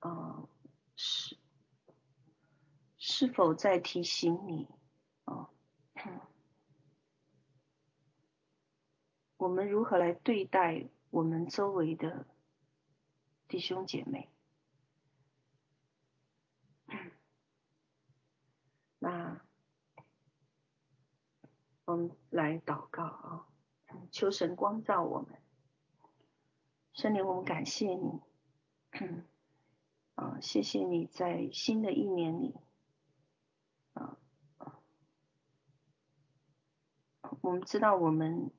[0.00, 0.48] 嗯，
[0.96, 1.36] 是
[2.96, 4.66] 是否在提醒你，
[5.24, 5.50] 啊，
[9.36, 12.26] 我们如何来对待我们周围的
[13.48, 14.30] 弟兄姐妹？
[18.98, 19.45] 那。
[21.86, 23.46] 我们来祷告啊，
[24.10, 25.40] 求神光照我们。
[26.92, 28.20] 圣灵，我们感谢你，
[30.16, 32.56] 啊，谢谢你在新的一年里，
[33.92, 34.18] 啊，
[37.40, 38.50] 我们知道我们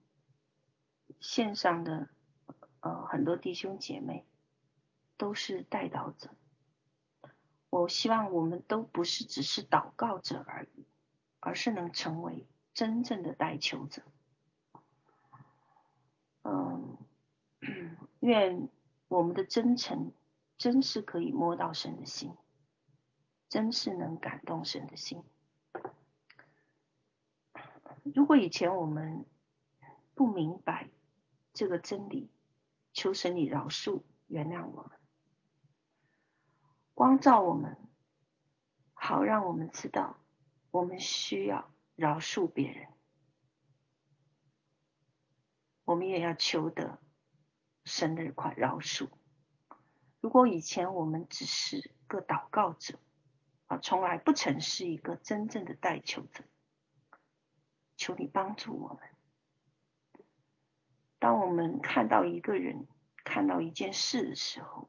[1.20, 2.08] 线上的
[2.80, 4.26] 呃很多弟兄姐妹
[5.18, 6.30] 都是代祷者，
[7.70, 10.86] 我希望我们都不是只是祷告者而已，
[11.42, 12.48] 而是能成为。
[12.78, 14.04] 真正的代求者，
[16.44, 16.96] 嗯，
[18.20, 18.70] 愿
[19.08, 20.12] 我们的真诚，
[20.60, 22.36] 真是可以摸到神的心，
[23.50, 25.24] 真是能感动神的心。
[28.04, 29.26] 如果以前我们
[30.14, 30.88] 不明白
[31.54, 32.30] 这个真理，
[32.94, 34.92] 求神你饶恕、原谅我们，
[36.94, 37.76] 光照我们，
[38.94, 40.18] 好让我们知道
[40.70, 42.88] 我们需要饶恕别人，
[45.84, 47.02] 我们也要求得
[47.86, 49.10] 神的宽饶恕。
[50.22, 53.00] 如果以前我们只是个祷告者，
[53.66, 56.44] 啊，从来不曾是一个真正的代求者。
[57.96, 59.00] 求你帮助我们。
[61.18, 62.88] 当我们看到一个人、
[63.24, 64.88] 看到一件事的时候，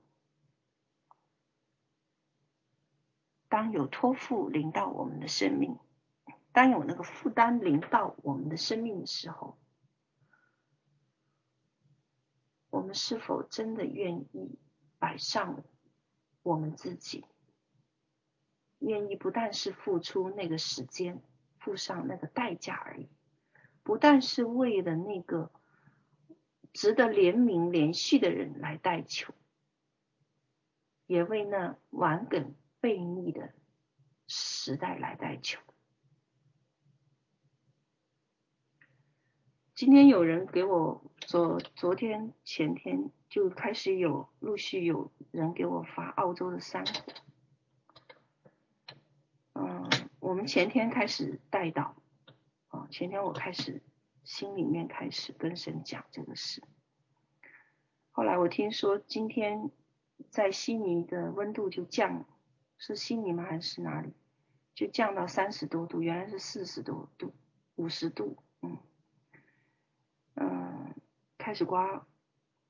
[3.49, 5.79] 当有托付临到我们的生命，
[6.59, 9.57] 当有那个负担临到我们的生命的时候，
[12.69, 14.59] 我们是否真的愿意
[14.99, 15.63] 摆上
[16.43, 17.25] 我们自己？
[18.81, 21.23] 愿意不但是付出那个时间。
[21.61, 23.09] 付上那个代价而已，
[23.83, 25.53] 不但是为了那个
[26.73, 29.33] 值得怜悯怜恤的人来代求，
[31.07, 33.53] 也为那顽梗悖逆的
[34.27, 35.61] 时代来代求。
[39.79, 46.91] 今天有人给我昨昨天前天就开始有陆续有人给我发澳洲的山火。
[50.19, 51.93] 我们前天开始代祷，
[52.67, 53.81] 啊，前天我开始
[54.25, 56.61] 心里面开始跟神讲这个事。
[58.11, 59.71] 后来我听说今天
[60.29, 62.27] 在悉尼的温度就降，
[62.79, 63.45] 是悉尼吗？
[63.45, 64.13] 还是哪里？
[64.75, 67.33] 就降到三十多度，原来是四十多度、
[67.77, 68.77] 五十度，嗯
[70.41, 70.95] 嗯，
[71.37, 72.07] 开始刮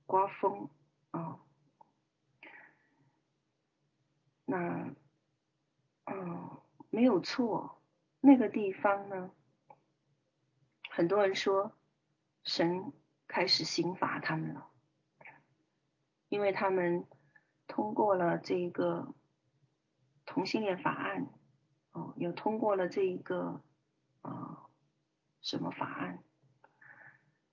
[0.06, 0.68] 刮风
[1.10, 1.40] 啊，
[4.44, 4.94] 那
[6.04, 6.60] 嗯。
[6.90, 7.82] 没有错，
[8.18, 9.30] 那个地方呢，
[10.90, 11.76] 很多人说
[12.44, 12.94] 神
[13.26, 14.70] 开始刑罚他们了，
[16.30, 17.06] 因为他们
[17.66, 19.14] 通过了这个
[20.24, 21.28] 同性恋法案，
[21.92, 23.62] 哦，又通过了这一个
[24.22, 24.66] 啊、
[25.42, 26.24] 什么法案？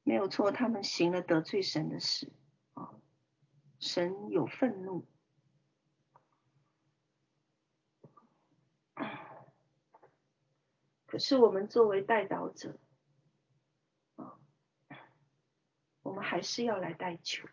[0.07, 2.31] 没有错，他们行了得罪神的事
[2.75, 2.93] 啊、
[3.79, 5.07] 神有愤怒。
[11.07, 12.77] 可是我们作为代祷者，
[14.17, 14.37] 啊，
[16.03, 17.47] 我们还是要来代求，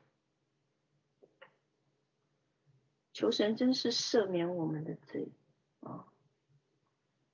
[3.14, 5.32] 求神真是赦免我们的罪，
[5.80, 6.06] 啊，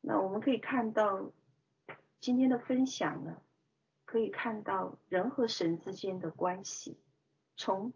[0.00, 1.32] 那我们可以看到
[2.20, 3.42] 今天的分享呢，
[4.08, 6.98] 可以看到人和神之间的关系，
[7.58, 7.92] 从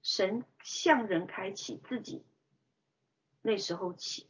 [0.00, 2.24] 神向人开启自己
[3.42, 4.28] 那时候起。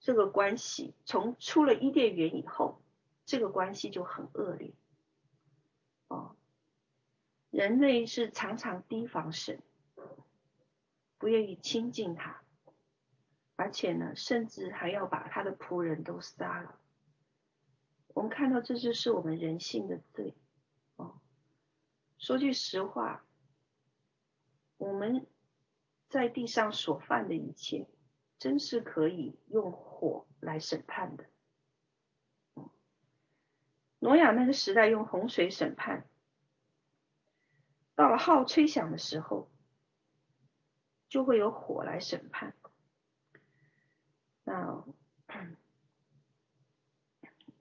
[0.00, 2.82] 这个关系从出了伊甸园以后，
[3.24, 4.74] 这个关系就很恶劣。
[6.08, 6.36] 哦，
[7.48, 9.62] 人类是常常提防神，
[11.16, 12.42] 不愿意亲近他，
[13.56, 16.78] 而且呢，甚至还要把他的仆人都杀了。
[18.14, 20.34] 我们看到这就是我们人性的罪。
[20.96, 21.20] 哦，
[22.16, 23.26] 说句实话，
[24.78, 25.26] 我们
[26.08, 27.86] 在地上所犯的一切。
[28.36, 31.24] 真是可以用火来审判的。
[34.00, 36.06] 挪亚那个时代用洪水审判，
[37.94, 39.50] 到了号吹响的时候，
[41.08, 42.54] 就会有火来审判。
[44.42, 44.84] 那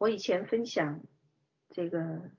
[0.03, 0.99] 我以前分享
[1.69, 2.29] 这个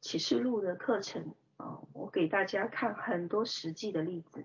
[0.00, 4.44] 启示录的课程啊，我给大家看很多实际的例子。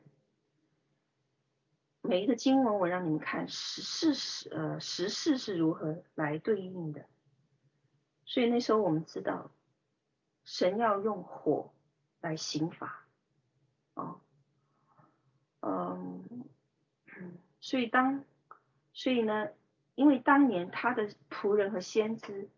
[2.02, 7.08] 每一个经文，我让你们看实事是呃实事是如何来对应的。
[8.24, 9.50] 所以那时候我们知道，
[10.44, 11.74] 神要用火
[12.22, 13.08] 来刑罚，
[13.96, 14.22] 啊，
[15.62, 16.46] 嗯，
[17.60, 18.24] 所以当
[18.94, 19.50] 所以呢，
[19.96, 21.10] 因为当年他的
[21.44, 22.50] 仆人和先知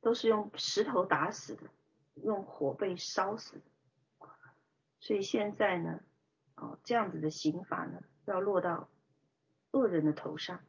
[0.00, 1.70] 都是用石头打死的，
[2.14, 4.26] 用火被烧死的，
[4.98, 6.00] 所以现在呢，
[6.56, 8.02] 哦，这样子的刑罚呢。
[8.24, 8.88] 要落到
[9.70, 10.60] 恶人的头上，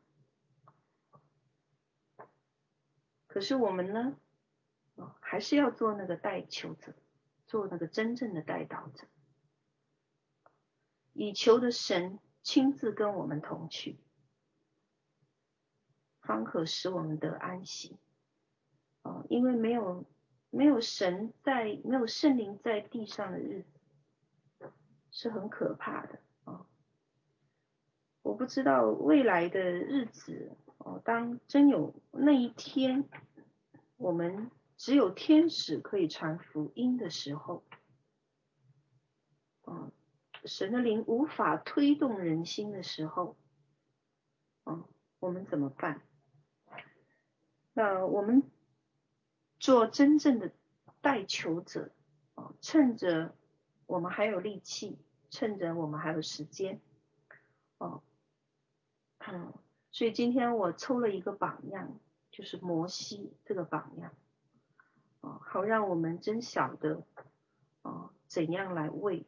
[3.26, 4.16] 可是我们呢，
[4.94, 6.94] 哦还是要做那个代求者，
[7.48, 9.08] 做那个真正的代祷者，
[11.14, 13.98] 以求的神亲自跟我们同去，
[16.28, 17.98] 方可使我们得安息。
[19.02, 20.06] 哦，因为没有
[20.50, 24.70] 没有神在，没有圣灵在地上的日子，
[25.12, 26.68] 是很可怕的啊！
[28.22, 33.08] 我不知道未来的日子哦，当真有那一天，
[33.96, 37.64] 我们只有天使可以传福音的时候，
[39.64, 39.90] 啊，
[40.44, 43.38] 神的灵无法推动人心的时候，
[44.66, 44.84] 啊，
[45.20, 46.02] 我们怎么办？
[47.78, 48.42] 那我们
[49.60, 50.52] 做真正的
[51.00, 51.92] 代求者
[52.34, 53.36] 啊，趁着
[53.86, 54.98] 我们还有力气。
[55.30, 56.80] 趁着我们还有时间，
[57.80, 58.02] 哦，
[59.18, 59.54] 嗯，
[59.92, 62.00] 所以今天我抽了一个榜样，
[62.32, 64.14] 就是摩西这个榜样，
[65.20, 67.04] 哦，好让我们真晓得，
[67.82, 69.26] 哦，怎样来为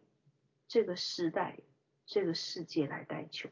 [0.69, 1.59] 这个时代、
[2.05, 3.49] 这个世界来代求。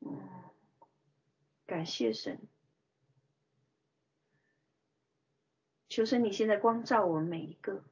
[0.00, 0.35] 嗯，
[1.66, 2.40] 感谢神，
[5.88, 7.84] 求神你现在光照我们每一个。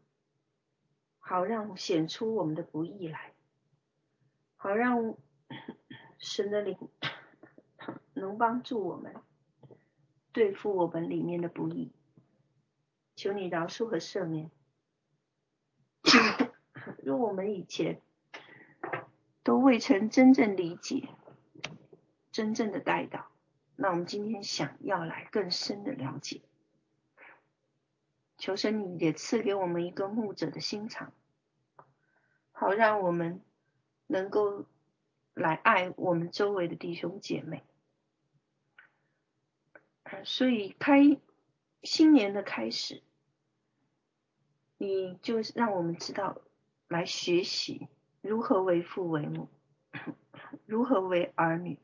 [1.26, 3.32] 好让显出我们的不易来，
[4.56, 5.16] 好让
[6.20, 6.76] 神的灵
[8.12, 9.14] 能帮助我们
[10.32, 11.92] 对付我们里面的不易。
[13.16, 14.50] 求你饶恕和赦免。
[17.02, 18.02] 若我们以前
[19.42, 21.08] 都未曾真正理解、
[22.30, 23.30] 真正的带到，
[23.76, 26.42] 那我们今天想要来更深的了解。
[28.36, 31.12] 求神，你也赐给我们一个牧者的心肠，
[32.52, 33.40] 好让我们
[34.06, 34.66] 能够
[35.32, 37.64] 来爱我们周围的弟兄姐妹。
[40.24, 41.18] 所以开
[41.82, 43.02] 新年的开始，
[44.78, 46.42] 你就让我们知道
[46.88, 47.88] 来学习
[48.20, 49.48] 如何为父为母，
[50.66, 51.78] 如何为儿女。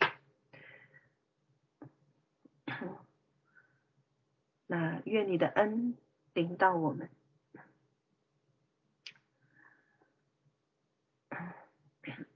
[4.70, 5.96] 那愿你的恩。
[6.32, 7.10] 领导我们，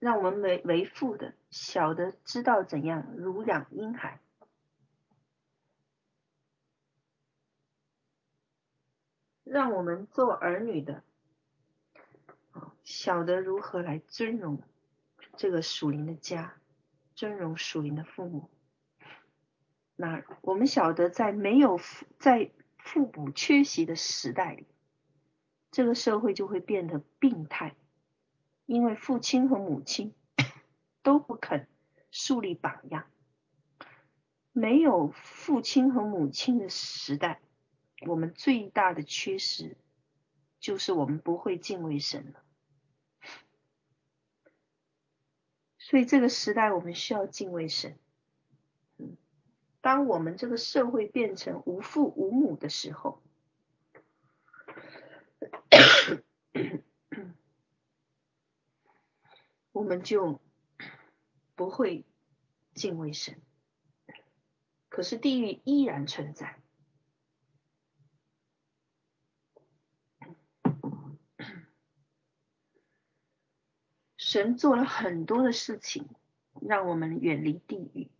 [0.00, 4.18] 让我们为为父的晓得知道怎样乳养婴孩，
[9.44, 11.04] 让我们做儿女的，
[12.82, 14.62] 晓得如何来尊荣
[15.36, 16.56] 这个属灵的家，
[17.14, 18.53] 尊荣属灵的父母。
[19.96, 22.50] 那我们晓得在没有父在。
[22.86, 24.66] 父母缺席的时代里，
[25.70, 27.74] 这个社会就会变得病态，
[28.66, 30.12] 因为父亲和母亲
[31.02, 31.66] 都不肯
[32.10, 33.06] 树立榜样。
[34.52, 37.40] 没有父亲和母亲的时代，
[38.06, 39.78] 我们最大的缺失
[40.60, 42.42] 就是我们不会敬畏神了。
[45.78, 47.96] 所以这个时代，我们需要敬畏神。
[49.84, 53.22] 当我们这个社会变成无父无母的时候，
[59.72, 60.40] 我们就
[61.54, 62.06] 不会
[62.72, 63.42] 敬畏神。
[64.88, 66.58] 可是地狱依然存在。
[74.16, 76.08] 神做了很多的事情，
[76.62, 78.13] 让我们远离地狱。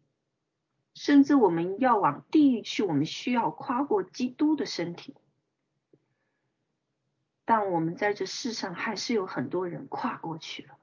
[0.94, 5.16] 甚至我们要往地狱去，我们需要跨过基督的身体。
[7.44, 10.78] 但我们在这世上还是有很多人跨过去了，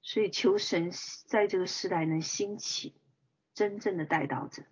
[0.00, 0.92] 所以求神
[1.26, 2.94] 在这个时代能兴起
[3.52, 4.62] 真正的带道者，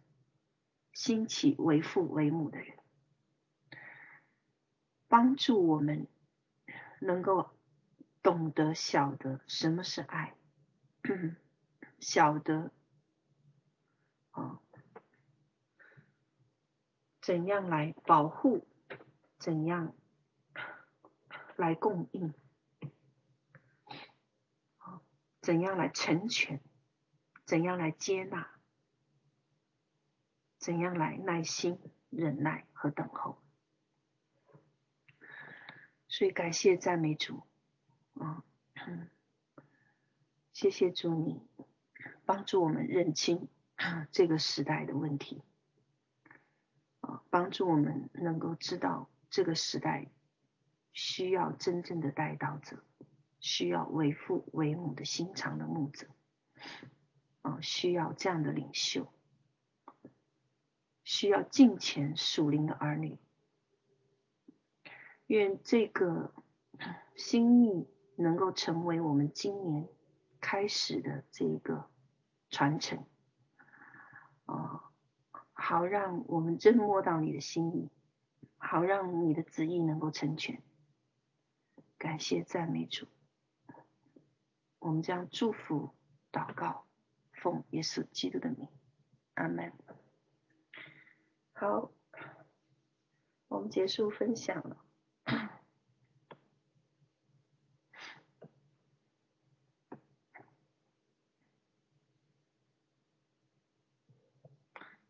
[0.92, 2.78] 兴起为父为母的人，
[5.08, 6.06] 帮助我们
[7.00, 7.50] 能够
[8.22, 10.34] 懂得晓得什么是爱，
[11.98, 12.70] 晓得。
[14.36, 14.60] 啊，
[17.20, 18.66] 怎样来保护？
[19.38, 19.94] 怎样
[21.56, 22.34] 来供应？
[24.78, 25.02] 啊
[25.40, 26.60] 怎样来成全？
[27.44, 28.50] 怎样来接纳？
[30.58, 31.78] 怎样来耐心、
[32.10, 33.42] 忍耐和等候？
[36.08, 37.46] 所以感谢赞美主，
[38.14, 38.42] 啊，
[40.52, 41.40] 谢谢主，你
[42.24, 43.48] 帮助我们认清。
[44.10, 45.42] 这个时代的问题，
[47.00, 50.06] 啊，帮助我们能够知道这个时代
[50.92, 52.82] 需要真正的带道者，
[53.38, 56.06] 需要为父为母的心肠的牧者，
[57.42, 59.12] 啊，需要这样的领袖，
[61.04, 63.18] 需要敬虔属灵的儿女。
[65.26, 66.32] 愿这个
[67.14, 67.86] 心意
[68.16, 69.88] 能够成为我们今年
[70.40, 71.90] 开始的这个
[72.48, 73.04] 传承。
[74.46, 74.82] 哦，
[75.52, 77.90] 好让我们真摸到你的心意，
[78.56, 80.62] 好让你的旨意能够成全。
[81.98, 83.06] 感谢赞美主。
[84.78, 85.90] 我们将祝福
[86.30, 86.86] 祷告，
[87.32, 88.68] 奉耶稣基督的名，
[89.34, 89.72] 阿门。
[91.52, 91.90] 好，
[93.48, 94.84] 我们结束分享了。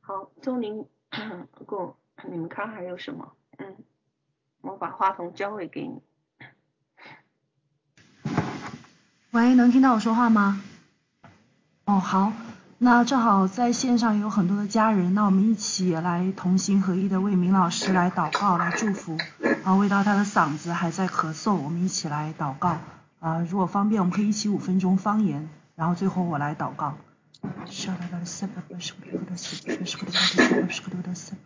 [0.09, 0.87] 好，钟玲，
[1.51, 1.97] 不过
[2.31, 3.33] 你们看还有什么？
[3.59, 3.75] 嗯，
[4.61, 6.01] 我把话筒交回给你。
[9.33, 10.63] 喂，能听到我说话吗？
[11.87, 12.33] 哦，好，
[12.79, 19.19] 那正好在线上有很多的家人，那我们一起来同心合一的为明老师来祷告，来祝福。
[19.65, 22.79] 啊，为到他的嗓子还在咳嗽，我们一起来祷告。
[23.19, 26.95] 啊，如果方便，我们可以一起五分钟方言，然后最后我来祷告。
[27.71, 31.39] شر ولا السبب واشغل ولا السبب واشغل ولا السبب واشغل ولا السبب